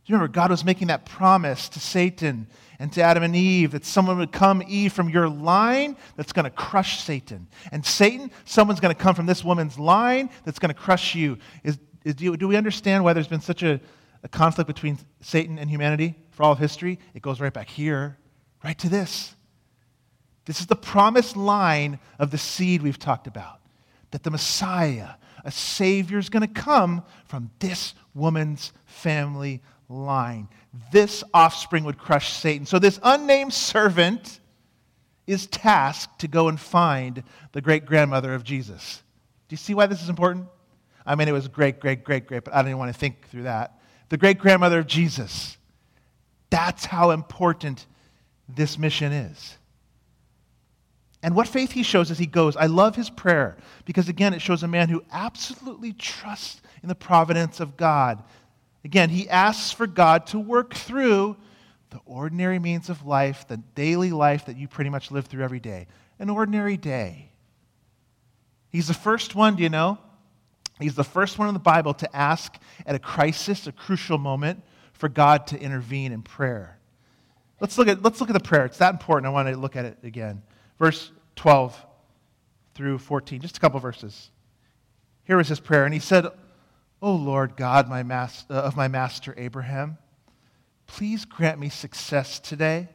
[0.05, 3.71] Do you remember God was making that promise to Satan and to Adam and Eve
[3.71, 7.47] that someone would come, Eve, from your line that's going to crush Satan.
[7.73, 11.39] And Satan, someone's going to come from this woman's line that's going to crush you.
[11.65, 13.81] Is, is, do, do we understand why there's been such a,
[14.23, 16.99] a conflict between Satan and humanity for all of history?
[17.15, 18.19] It goes right back here,
[18.65, 19.35] right to this.
[20.47, 23.61] This is the promised line of the seed we've talked about
[24.11, 25.11] that the Messiah,
[25.45, 30.49] a Savior, is going to come from this woman's family line.
[30.93, 32.67] This offspring would crush Satan.
[32.67, 34.41] So, this unnamed servant
[35.27, 39.03] is tasked to go and find the great grandmother of Jesus.
[39.49, 40.47] Do you see why this is important?
[41.07, 43.29] I mean, it was great, great, great, great, but I don't even want to think
[43.29, 43.81] through that.
[44.09, 45.57] The great grandmother of Jesus.
[46.51, 47.87] That's how important
[48.49, 49.57] this mission is.
[51.23, 52.57] And what faith he shows as he goes.
[52.57, 56.95] I love his prayer because, again, it shows a man who absolutely trusts in the
[56.95, 58.23] providence of God.
[58.85, 61.37] Again, he asks for God to work through
[61.91, 65.61] the ordinary means of life, the daily life that you pretty much live through every
[65.61, 65.87] day.
[66.19, 67.31] An ordinary day.
[68.71, 69.99] He's the first one, do you know?
[70.81, 74.63] He's the first one in the Bible to ask at a crisis, a crucial moment,
[74.93, 76.79] for God to intervene in prayer.
[77.61, 78.65] Let's look at, let's look at the prayer.
[78.65, 79.27] It's that important.
[79.27, 80.43] I want to look at it again.
[80.79, 81.87] Verse 12
[82.75, 84.31] through 14, just a couple verses.
[85.25, 85.85] Here was his prayer.
[85.85, 86.27] And he said,
[87.03, 89.99] O Lord God my uh, of my master Abraham,
[90.87, 92.89] please grant me success today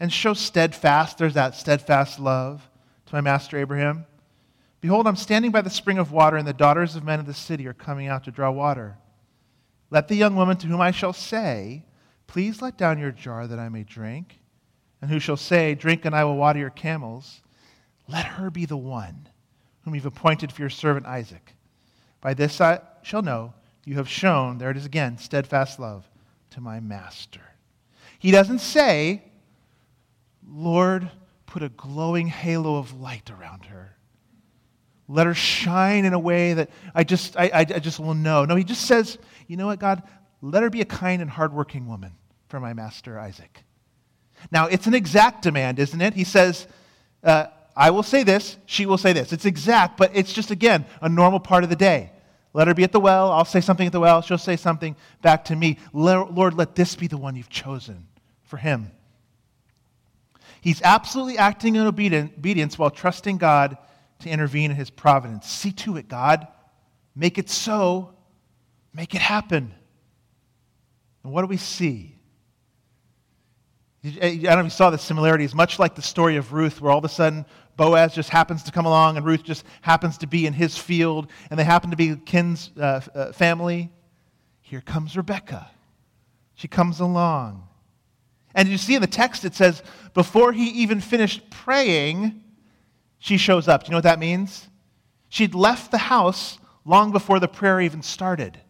[0.00, 2.68] and show steadfast, there's that steadfast love
[3.06, 4.06] to my master Abraham.
[4.84, 7.32] Behold, I'm standing by the spring of water, and the daughters of men of the
[7.32, 8.98] city are coming out to draw water.
[9.88, 11.86] Let the young woman to whom I shall say,
[12.26, 14.40] Please let down your jar that I may drink,
[15.00, 17.40] and who shall say, Drink and I will water your camels,
[18.08, 19.30] let her be the one
[19.86, 21.54] whom you've appointed for your servant Isaac.
[22.20, 23.54] By this I shall know
[23.86, 26.06] you have shown, there it is again, steadfast love
[26.50, 27.54] to my master.
[28.18, 29.22] He doesn't say,
[30.46, 31.10] Lord,
[31.46, 33.93] put a glowing halo of light around her.
[35.08, 38.44] Let her shine in a way that I just, I, I, just will know.
[38.44, 40.02] No, he just says, you know what, God?
[40.40, 42.12] Let her be a kind and hardworking woman
[42.48, 43.64] for my master Isaac.
[44.50, 46.14] Now, it's an exact demand, isn't it?
[46.14, 46.66] He says,
[47.22, 49.32] uh, I will say this, she will say this.
[49.32, 52.10] It's exact, but it's just, again, a normal part of the day.
[52.52, 53.32] Let her be at the well.
[53.32, 54.22] I'll say something at the well.
[54.22, 55.78] She'll say something back to me.
[55.92, 58.06] Lord, let this be the one you've chosen
[58.44, 58.92] for him.
[60.60, 63.76] He's absolutely acting in obedience while trusting God
[64.24, 65.48] to intervene in his providence.
[65.48, 66.46] See to it, God.
[67.14, 68.14] Make it so.
[68.92, 69.72] Make it happen.
[71.22, 72.16] And what do we see?
[74.04, 76.92] I don't know if you saw the similarities, much like the story of Ruth, where
[76.92, 80.26] all of a sudden Boaz just happens to come along and Ruth just happens to
[80.26, 83.90] be in his field and they happen to be Kin's uh, uh, family.
[84.60, 85.70] Here comes Rebekah.
[86.54, 87.66] She comes along.
[88.54, 89.82] And you see in the text it says,
[90.12, 92.43] before he even finished praying,
[93.24, 93.82] she shows up.
[93.84, 94.68] Do you know what that means?
[95.30, 98.60] She'd left the house long before the prayer even started.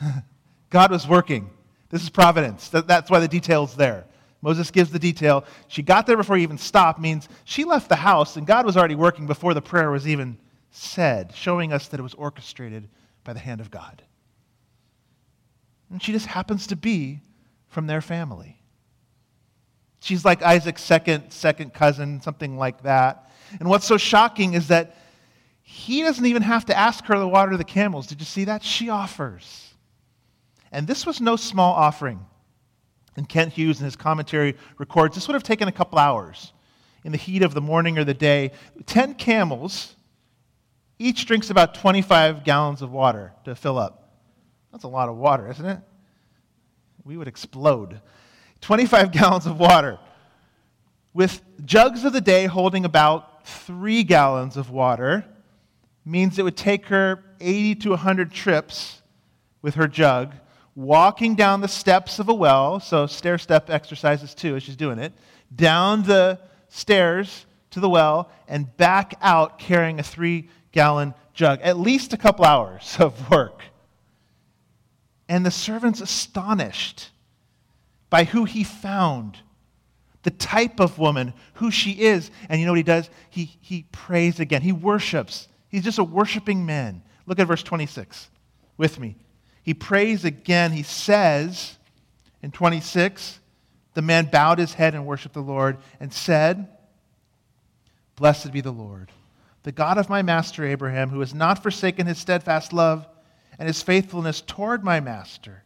[0.70, 1.50] God was working.
[1.90, 2.70] This is providence.
[2.70, 4.06] That's why the detail's there.
[4.40, 5.44] Moses gives the detail.
[5.66, 8.74] She got there before he even stopped, means she left the house and God was
[8.74, 10.38] already working before the prayer was even
[10.70, 12.88] said, showing us that it was orchestrated
[13.22, 14.02] by the hand of God.
[15.90, 17.20] And she just happens to be
[17.68, 18.62] from their family.
[20.00, 23.27] She's like Isaac's second, second cousin, something like that.
[23.58, 24.96] And what's so shocking is that
[25.62, 28.06] he doesn't even have to ask her to water of the camels.
[28.06, 28.62] Did you see that?
[28.62, 29.74] She offers.
[30.72, 32.24] And this was no small offering.
[33.16, 36.52] And Kent Hughes in his commentary records this would have taken a couple hours
[37.04, 38.52] in the heat of the morning or the day.
[38.86, 39.94] Ten camels
[40.98, 44.18] Each drinks about 25 gallons of water to fill up.
[44.72, 45.80] That's a lot of water, isn't it?
[47.04, 48.00] We would explode.
[48.60, 49.98] 25 gallons of water,
[51.14, 55.24] with jugs of the day holding about three gallons of water,
[56.04, 59.02] means it would take her 80 to 100 trips
[59.62, 60.34] with her jug,
[60.74, 64.98] walking down the steps of a well, so stair step exercises too as she's doing
[64.98, 65.12] it,
[65.54, 66.38] down the
[66.68, 71.60] stairs to the well, and back out carrying a three gallon jug.
[71.62, 73.62] At least a couple hours of work.
[75.28, 77.10] And the servant's astonished
[78.08, 79.38] by who he found,
[80.22, 82.30] the type of woman, who she is.
[82.48, 83.08] And you know what he does?
[83.30, 84.62] He, he prays again.
[84.62, 85.48] He worships.
[85.68, 87.02] He's just a worshiping man.
[87.26, 88.28] Look at verse 26
[88.76, 89.16] with me.
[89.62, 90.72] He prays again.
[90.72, 91.76] He says
[92.42, 93.40] in 26,
[93.94, 96.68] the man bowed his head and worshiped the Lord and said,
[98.16, 99.12] Blessed be the Lord,
[99.62, 103.06] the God of my master Abraham, who has not forsaken his steadfast love
[103.58, 105.64] and his faithfulness toward my master.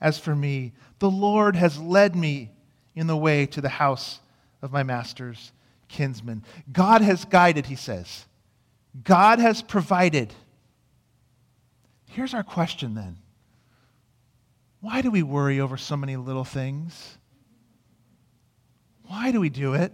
[0.00, 2.50] As for me, the Lord has led me
[2.98, 4.20] in the way to the house
[4.60, 5.52] of my master's
[5.88, 6.44] kinsman.
[6.70, 8.26] God has guided, he says.
[9.04, 10.32] God has provided.
[12.06, 13.18] Here's our question then
[14.80, 17.18] Why do we worry over so many little things?
[19.04, 19.92] Why do we do it?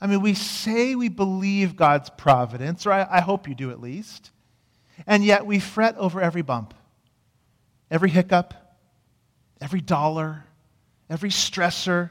[0.00, 3.80] I mean, we say we believe God's providence, or I, I hope you do at
[3.80, 4.30] least,
[5.06, 6.74] and yet we fret over every bump,
[7.90, 8.52] every hiccup,
[9.58, 10.44] every dollar,
[11.08, 12.10] every stressor.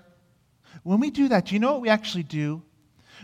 [0.83, 2.61] When we do that, do you know what we actually do?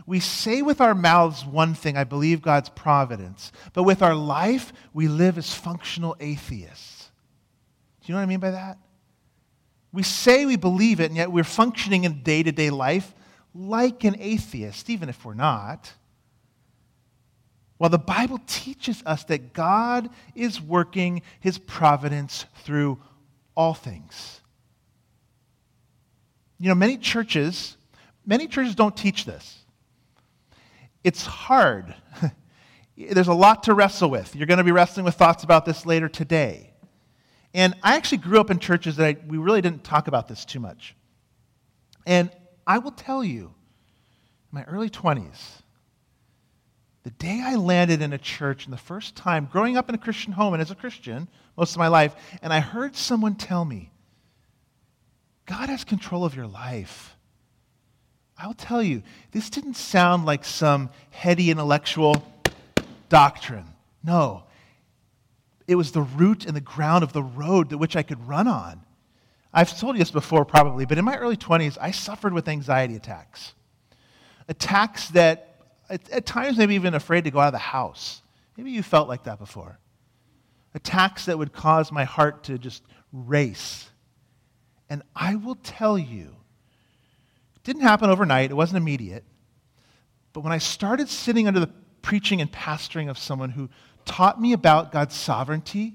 [0.06, 4.74] We say with our mouths one thing, I believe God's providence, but with our life,
[4.94, 7.10] we live as functional atheists.
[8.02, 8.78] Do you know what I mean by that?
[9.94, 13.14] We say we believe it, and yet we're functioning in day to day life
[13.54, 15.94] like an atheist, even if we're not.
[17.78, 23.00] Well, the Bible teaches us that God is working his providence through
[23.56, 24.41] all things.
[26.62, 27.76] You know, many churches,
[28.24, 29.58] many churches don't teach this.
[31.04, 31.96] It's hard.
[32.96, 34.36] There's a lot to wrestle with.
[34.36, 36.72] You're going to be wrestling with thoughts about this later today.
[37.56, 40.46] And I actually grew up in churches that I, we really didn't talk about this
[40.46, 40.96] too much.
[42.06, 42.30] And
[42.68, 45.64] I will tell you, in my early 20s,
[47.02, 49.98] the day I landed in a church and the first time, growing up in a
[49.98, 53.66] Christian home and as a Christian most of my life, and I heard someone tell
[53.66, 53.91] me,
[55.52, 57.18] God has control of your life.
[58.38, 62.26] I'll tell you, this didn't sound like some heady intellectual
[63.10, 63.66] doctrine.
[64.02, 64.44] No,
[65.68, 68.48] it was the root and the ground of the road that which I could run
[68.48, 68.80] on.
[69.54, 72.96] I've told you this before, probably, but in my early 20s, I suffered with anxiety
[72.96, 73.54] attacks.
[74.48, 75.58] Attacks that,
[75.90, 78.22] at, at times, maybe even afraid to go out of the house.
[78.56, 79.80] Maybe you felt like that before.
[80.74, 83.91] Attacks that would cause my heart to just race.
[84.92, 86.36] And I will tell you,
[87.56, 89.24] it didn't happen overnight, it wasn't immediate.
[90.34, 91.72] But when I started sitting under the
[92.02, 93.70] preaching and pastoring of someone who
[94.04, 95.94] taught me about God's sovereignty,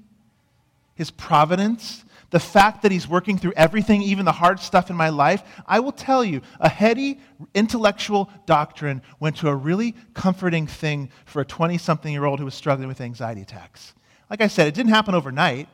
[0.95, 5.09] His providence, the fact that He's working through everything, even the hard stuff in my
[5.09, 7.19] life, I will tell you, a heady
[7.53, 12.45] intellectual doctrine went to a really comforting thing for a 20 something year old who
[12.45, 13.93] was struggling with anxiety attacks.
[14.27, 15.69] Like I said, it didn't happen overnight,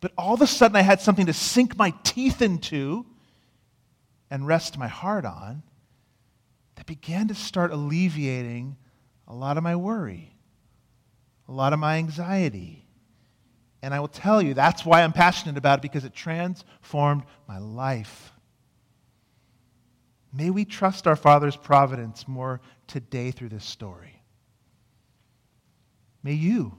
[0.00, 3.06] but all of a sudden I had something to sink my teeth into
[4.30, 5.62] and rest my heart on
[6.76, 8.76] that began to start alleviating
[9.26, 10.34] a lot of my worry,
[11.48, 12.80] a lot of my anxiety
[13.82, 17.58] and I will tell you, that's why I'm passionate about it, because it transformed my
[17.58, 18.32] life.
[20.32, 24.22] May we trust our Father's providence more today through this story.
[26.22, 26.76] May you.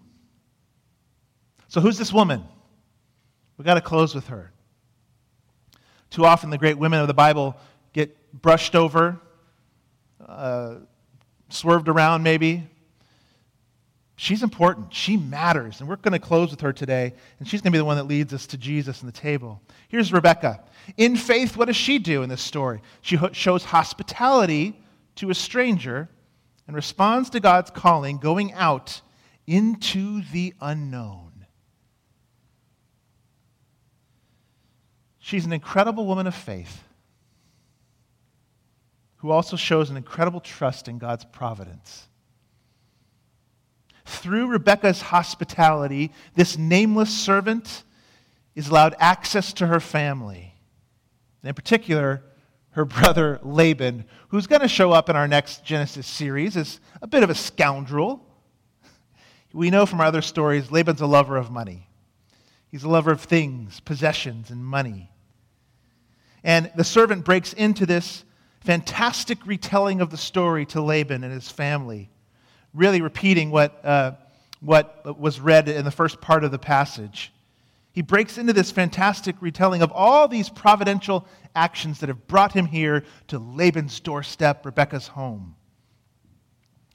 [1.67, 2.43] So, who's this woman?
[3.61, 4.51] We've got to close with her.
[6.09, 7.55] Too often, the great women of the Bible
[7.93, 9.21] get brushed over,
[10.25, 10.77] uh,
[11.49, 12.67] swerved around, maybe.
[14.15, 14.91] She's important.
[14.95, 15.79] She matters.
[15.79, 17.13] And we're going to close with her today.
[17.37, 19.61] And she's going to be the one that leads us to Jesus and the table.
[19.89, 20.63] Here's Rebekah.
[20.97, 22.81] In faith, what does she do in this story?
[23.01, 24.75] She shows hospitality
[25.17, 26.09] to a stranger
[26.65, 29.01] and responds to God's calling, going out
[29.45, 31.30] into the unknown.
[35.31, 36.83] She's an incredible woman of faith
[39.19, 42.09] who also shows an incredible trust in God's providence.
[44.03, 47.83] Through Rebekah's hospitality, this nameless servant
[48.55, 50.53] is allowed access to her family.
[51.41, 52.23] And in particular,
[52.71, 57.07] her brother Laban, who's going to show up in our next Genesis series as a
[57.07, 58.27] bit of a scoundrel.
[59.53, 61.87] We know from our other stories, Laban's a lover of money.
[62.67, 65.07] He's a lover of things, possessions, and money.
[66.43, 68.23] And the servant breaks into this
[68.61, 72.09] fantastic retelling of the story to Laban and his family,
[72.73, 74.13] really repeating what, uh,
[74.59, 77.31] what was read in the first part of the passage.
[77.93, 82.65] He breaks into this fantastic retelling of all these providential actions that have brought him
[82.65, 85.55] here to Laban's doorstep, Rebekah's home.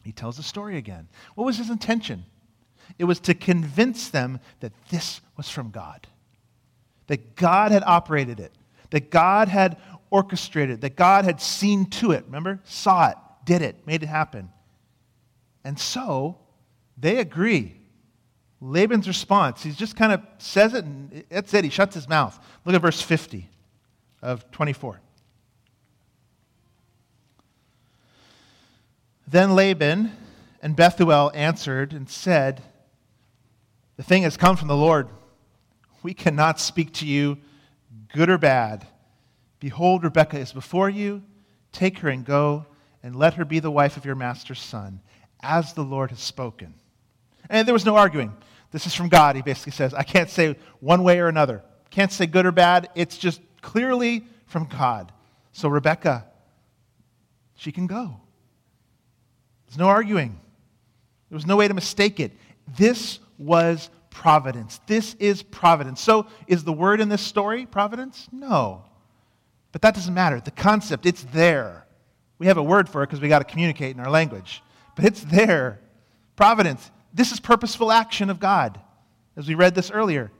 [0.04, 1.08] He tells the story again.
[1.34, 2.24] What was his intention?
[2.98, 6.06] It was to convince them that this was from God,
[7.08, 8.52] that God had operated it,
[8.90, 9.76] that God had
[10.10, 12.24] orchestrated, that God had seen to it.
[12.26, 12.60] Remember?
[12.64, 14.50] Saw it, did it, made it happen.
[15.64, 16.38] And so
[16.96, 17.74] they agree.
[18.60, 21.64] Laban's response, he just kind of says it and that's it.
[21.64, 22.38] He shuts his mouth.
[22.64, 23.48] Look at verse 50
[24.22, 25.00] of 24.
[29.28, 30.12] Then Laban
[30.62, 32.62] and Bethuel answered and said,
[33.96, 35.08] The thing has come from the Lord.
[36.02, 37.38] We cannot speak to you,
[38.16, 38.86] good or bad.
[39.60, 41.22] Behold, Rebekah is before you.
[41.70, 42.64] Take her and go,
[43.02, 45.00] and let her be the wife of your master's son,
[45.42, 46.72] as the Lord has spoken.
[47.50, 48.34] And there was no arguing.
[48.70, 49.92] This is from God, he basically says.
[49.92, 51.62] I can't say one way or another.
[51.90, 52.88] Can't say good or bad.
[52.94, 55.12] It's just clearly from God.
[55.52, 56.24] So, Rebekah,
[57.54, 58.20] she can go.
[59.66, 60.40] There's no arguing.
[61.28, 62.32] There was no way to mistake it.
[62.78, 64.80] This was providence.
[64.86, 66.00] This is providence.
[66.00, 68.26] So, is the word in this story providence?
[68.32, 68.82] No.
[69.72, 70.40] But that doesn't matter.
[70.40, 71.86] The concept, it's there.
[72.38, 74.62] We have a word for it because we got to communicate in our language.
[74.94, 75.80] But it's there.
[76.34, 76.90] Providence.
[77.12, 78.80] This is purposeful action of God,
[79.36, 80.32] as we read this earlier.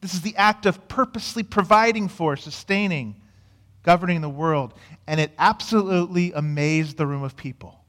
[0.00, 3.14] This is the act of purposely providing for, sustaining,
[3.84, 4.74] governing the world.
[5.06, 7.84] And it absolutely amazed the room of people.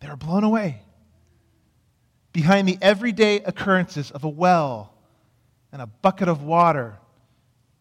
[0.00, 0.83] They were blown away.
[2.34, 4.92] Behind the everyday occurrences of a well
[5.72, 6.98] and a bucket of water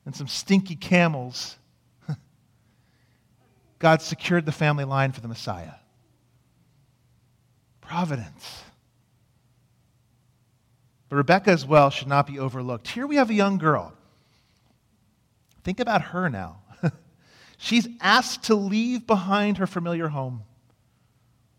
[0.06, 1.58] and some stinky camels
[3.80, 5.74] God secured the family line for the Messiah.
[7.82, 8.64] Providence.
[11.10, 12.88] But Rebekah as well should not be overlooked.
[12.88, 13.92] Here we have a young girl.
[15.64, 16.58] Think about her now.
[17.58, 20.44] She's asked to leave behind her familiar home,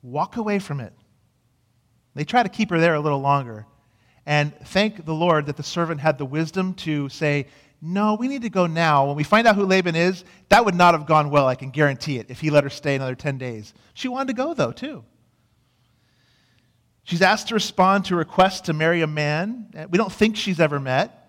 [0.01, 0.92] walk away from it.
[2.14, 3.66] They try to keep her there a little longer.
[4.26, 7.46] And thank the Lord that the servant had the wisdom to say,
[7.82, 9.06] no, we need to go now.
[9.06, 11.70] When we find out who Laban is, that would not have gone well, I can
[11.70, 13.74] guarantee it, if he let her stay another 10 days.
[13.92, 15.04] She wanted to go, though, too.
[17.02, 20.60] She's asked to respond to a request to marry a man we don't think she's
[20.60, 21.20] ever met.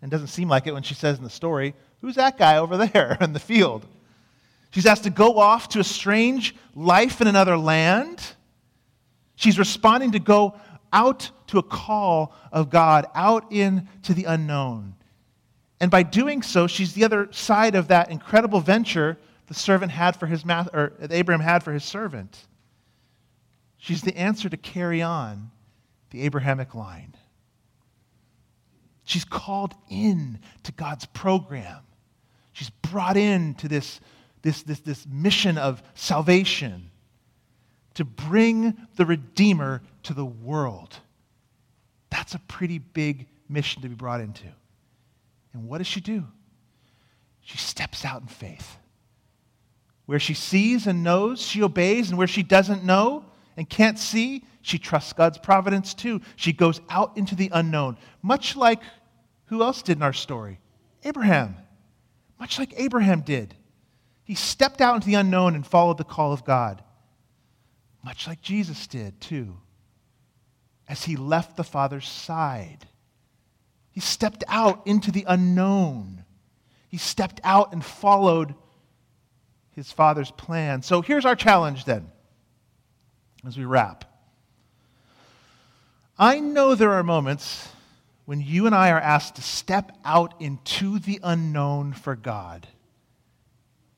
[0.00, 2.76] And doesn't seem like it when she says in the story, Who's that guy over
[2.76, 3.86] there in the field?
[4.72, 8.20] She's asked to go off to a strange life in another land.
[9.42, 10.54] She's responding to go
[10.92, 14.94] out to a call of God, out into the unknown.
[15.80, 19.18] And by doing so, she's the other side of that incredible venture
[19.48, 22.38] the servant had for his ma- or Abraham had for his servant.
[23.78, 25.50] She's the answer to carry on
[26.10, 27.16] the Abrahamic line.
[29.02, 31.80] She's called in to God's program.
[32.52, 33.98] She's brought in to this,
[34.42, 36.91] this, this, this mission of salvation
[37.94, 40.96] to bring the Redeemer to the world.
[42.10, 44.46] That's a pretty big mission to be brought into.
[45.52, 46.24] And what does she do?
[47.40, 48.76] She steps out in faith.
[50.06, 53.24] Where she sees and knows, she obeys, and where she doesn't know
[53.56, 56.20] and can't see, she trusts God's providence too.
[56.36, 58.80] She goes out into the unknown, much like
[59.46, 60.58] who else did in our story?
[61.04, 61.56] Abraham.
[62.38, 63.54] Much like Abraham did.
[64.24, 66.82] He stepped out into the unknown and followed the call of God,
[68.04, 69.56] much like Jesus did too,
[70.88, 72.86] as he left the Father's side
[73.92, 76.24] he stepped out into the unknown.
[76.88, 78.54] He stepped out and followed
[79.72, 80.82] his father's plan.
[80.82, 82.10] So here's our challenge then,
[83.46, 84.06] as we wrap.
[86.18, 87.68] I know there are moments
[88.24, 92.66] when you and I are asked to step out into the unknown for God.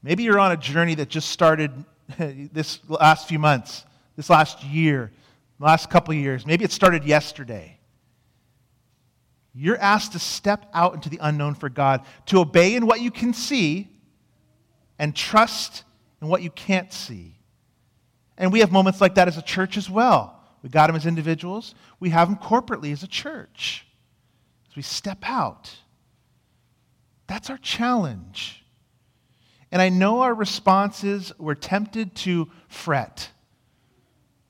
[0.03, 1.73] Maybe you're on a journey that just started
[2.19, 3.85] this last few months,
[4.17, 5.11] this last year,
[5.59, 6.47] last couple years.
[6.47, 7.79] Maybe it started yesterday.
[9.55, 13.11] You're asked to step out into the unknown for God, to obey in what you
[13.11, 13.89] can see
[14.99, 15.85] and trust
[16.21, 17.37] in what you can't see.
[18.37, 20.41] And we have moments like that as a church as well.
[20.63, 23.87] We got them as individuals, we have them corporately as a church.
[24.71, 25.71] As we step out,
[27.27, 28.65] that's our challenge.
[29.71, 33.29] And I know our response is we're tempted to fret.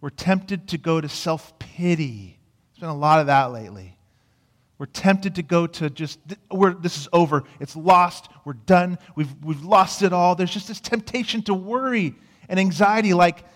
[0.04, 2.38] We're tempted to go to self pity.
[2.68, 3.96] There's been a lot of that lately.
[4.76, 7.44] We're tempted to go to just, this is over.
[7.58, 8.28] It's lost.
[8.44, 8.98] We're done.
[9.16, 10.34] We've, we've lost it all.
[10.34, 12.14] There's just this temptation to worry
[12.50, 13.46] and anxiety like,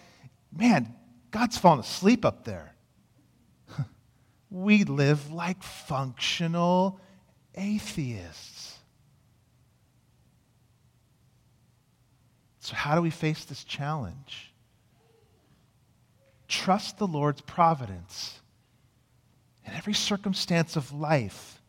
[0.50, 0.94] man,
[1.30, 2.74] God's fallen asleep up there.
[4.50, 6.98] we live like functional
[7.56, 8.78] atheists.
[12.60, 14.47] So, how do we face this challenge?
[16.48, 18.40] Trust the Lord's providence
[19.66, 21.60] in every circumstance of life,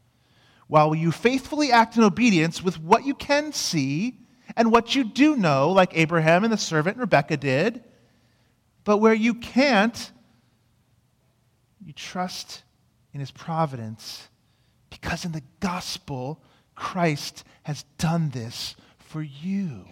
[0.67, 4.17] while you faithfully act in obedience with what you can see
[4.55, 7.83] and what you do know, like Abraham and the servant Rebekah did.
[8.85, 10.11] But where you can't,
[11.85, 12.63] you trust
[13.13, 14.27] in his providence
[14.89, 16.41] because in the gospel,
[16.75, 19.85] Christ has done this for you.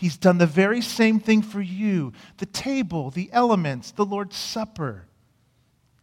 [0.00, 5.04] He's done the very same thing for you the table, the elements, the Lord's Supper.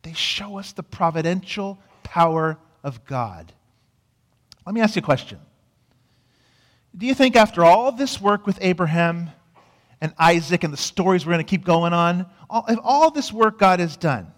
[0.04, 3.52] They show us the providential power of God.
[4.68, 5.40] Let me ask you a question.
[6.96, 9.32] Do you think after all this work with Abraham
[10.00, 13.58] and Isaac and the stories we're going to keep going on, all, all this work
[13.58, 14.32] God has done,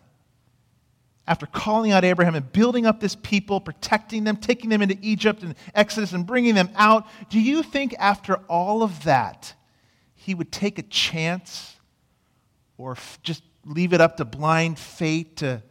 [1.30, 5.44] after calling out Abraham and building up this people, protecting them, taking them into Egypt
[5.44, 9.54] and Exodus and bringing them out, do you think after all of that,
[10.16, 11.76] he would take a chance
[12.80, 15.62] or f- just leave it up to blind fate to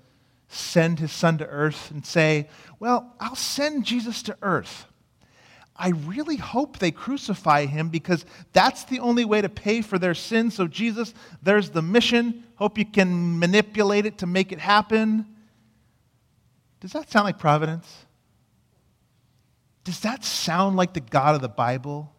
[0.47, 2.49] send his son to earth and say,
[2.79, 4.87] Well, I'll send Jesus to earth.
[5.75, 10.15] I really hope they crucify him because that's the only way to pay for their
[10.15, 10.55] sins.
[10.55, 12.45] So, Jesus, there's the mission.
[12.55, 15.27] Hope you can manipulate it to make it happen.
[16.81, 18.07] Does that sound like providence?
[19.85, 22.15] Does that sound like the God of the Bible?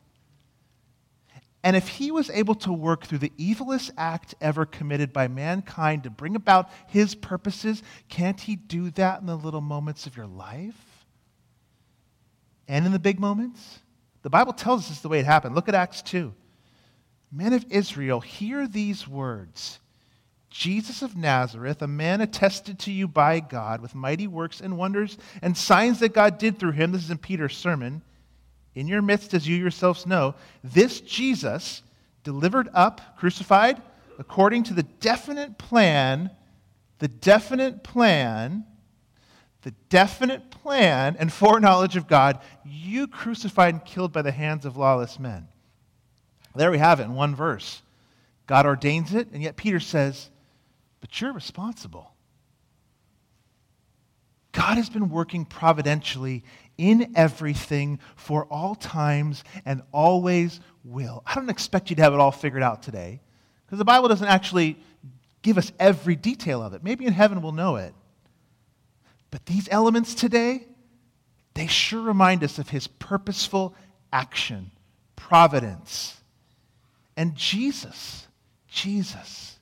[1.64, 6.03] And if he was able to work through the evilest act ever committed by mankind
[6.03, 10.28] to bring about his purposes, can't he do that in the little moments of your
[10.28, 11.05] life?
[12.68, 13.80] And in the big moments?
[14.22, 15.55] The Bible tells us this is the way it happened.
[15.55, 16.34] Look at Acts 2.
[17.32, 19.80] Men of Israel, hear these words
[20.50, 25.18] Jesus of Nazareth, a man attested to you by God with mighty works and wonders
[25.41, 26.91] and signs that God did through him.
[26.91, 28.02] This is in Peter's sermon
[28.76, 31.82] in your midst, as you yourselves know, this Jesus,
[32.24, 33.82] delivered up, crucified,
[34.18, 36.30] according to the definite plan,
[37.00, 38.66] the definite plan,
[39.64, 44.78] the definite plan and foreknowledge of God, you crucified and killed by the hands of
[44.78, 45.47] lawless men.
[46.56, 47.82] There we have it in one verse.
[48.47, 50.30] God ordains it, and yet Peter says,
[51.02, 52.14] But you're responsible.
[54.52, 56.43] God has been working providentially
[56.78, 61.24] in everything for all times and always will.
[61.26, 63.22] I don't expect you to have it all figured out today
[63.66, 64.78] because the Bible doesn't actually
[65.41, 66.84] give us every detail of it.
[66.84, 67.93] Maybe in heaven we'll know it.
[69.32, 70.66] But these elements today,
[71.54, 73.76] they sure remind us of his purposeful
[74.12, 74.72] action,
[75.16, 76.20] providence.
[77.16, 78.28] And Jesus,
[78.68, 79.59] Jesus,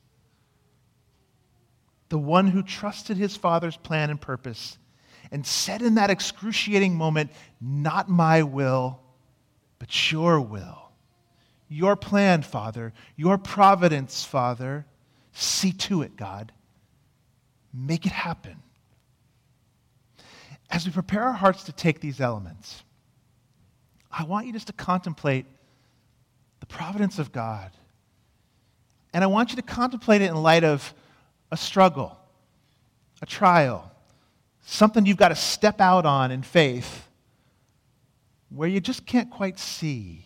[2.10, 4.78] the one who trusted his Father's plan and purpose
[5.32, 9.02] and said in that excruciating moment, Not my will,
[9.80, 10.92] but your will.
[11.70, 14.86] Your plan, Father, your providence, Father.
[15.34, 16.52] See to it, God.
[17.74, 18.64] Make it happen.
[20.70, 22.84] As we prepare our hearts to take these elements,
[24.12, 25.46] I want you just to contemplate
[26.60, 27.72] the providence of God.
[29.14, 30.94] And I want you to contemplate it in light of
[31.52, 32.18] a struggle,
[33.22, 33.92] a trial,
[34.62, 37.08] something you've got to step out on in faith
[38.50, 40.26] where you just can't quite see.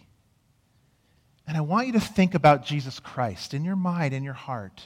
[1.47, 4.82] And I want you to think about Jesus Christ in your mind, in your heart,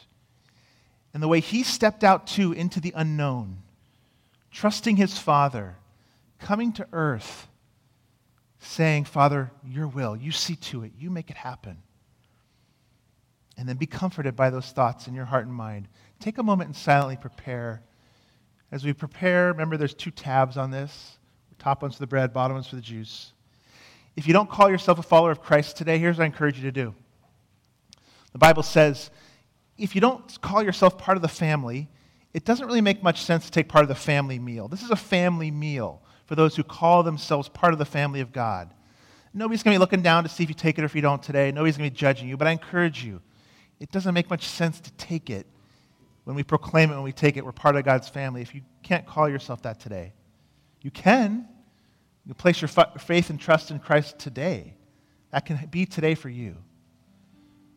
[1.14, 3.58] and the way he stepped out too into the unknown,
[4.52, 5.76] trusting his Father,
[6.40, 7.48] coming to earth,
[8.60, 11.78] saying, Father, your will, you see to it, you make it happen.
[13.58, 15.88] And then be comforted by those thoughts in your heart and mind.
[16.20, 17.82] Take a moment and silently prepare
[18.72, 21.18] as we prepare, remember there's two tabs on this.
[21.60, 23.32] Top one's for the bread, bottom one's for the juice.
[24.16, 26.64] If you don't call yourself a follower of Christ today, here's what I encourage you
[26.64, 26.94] to do.
[28.34, 29.12] The Bible says
[29.78, 31.90] if you don't call yourself part of the family,
[32.34, 34.68] it doesn't really make much sense to take part of the family meal.
[34.68, 38.32] This is a family meal for those who call themselves part of the family of
[38.32, 38.74] God.
[39.34, 41.02] Nobody's going to be looking down to see if you take it or if you
[41.02, 41.52] don't today.
[41.52, 43.22] Nobody's going to be judging you, but I encourage you.
[43.80, 45.46] It doesn't make much sense to take it
[46.26, 48.42] when we proclaim it, when we take it, we're part of God's family.
[48.42, 50.14] If you can't call yourself that today,
[50.82, 51.48] you can.
[52.26, 54.74] You place your faith and trust in Christ today.
[55.32, 56.58] That can be today for you.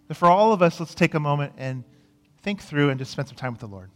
[0.09, 1.85] But for all of us, let's take a moment and
[2.43, 3.91] think through and just spend some time with the Lord.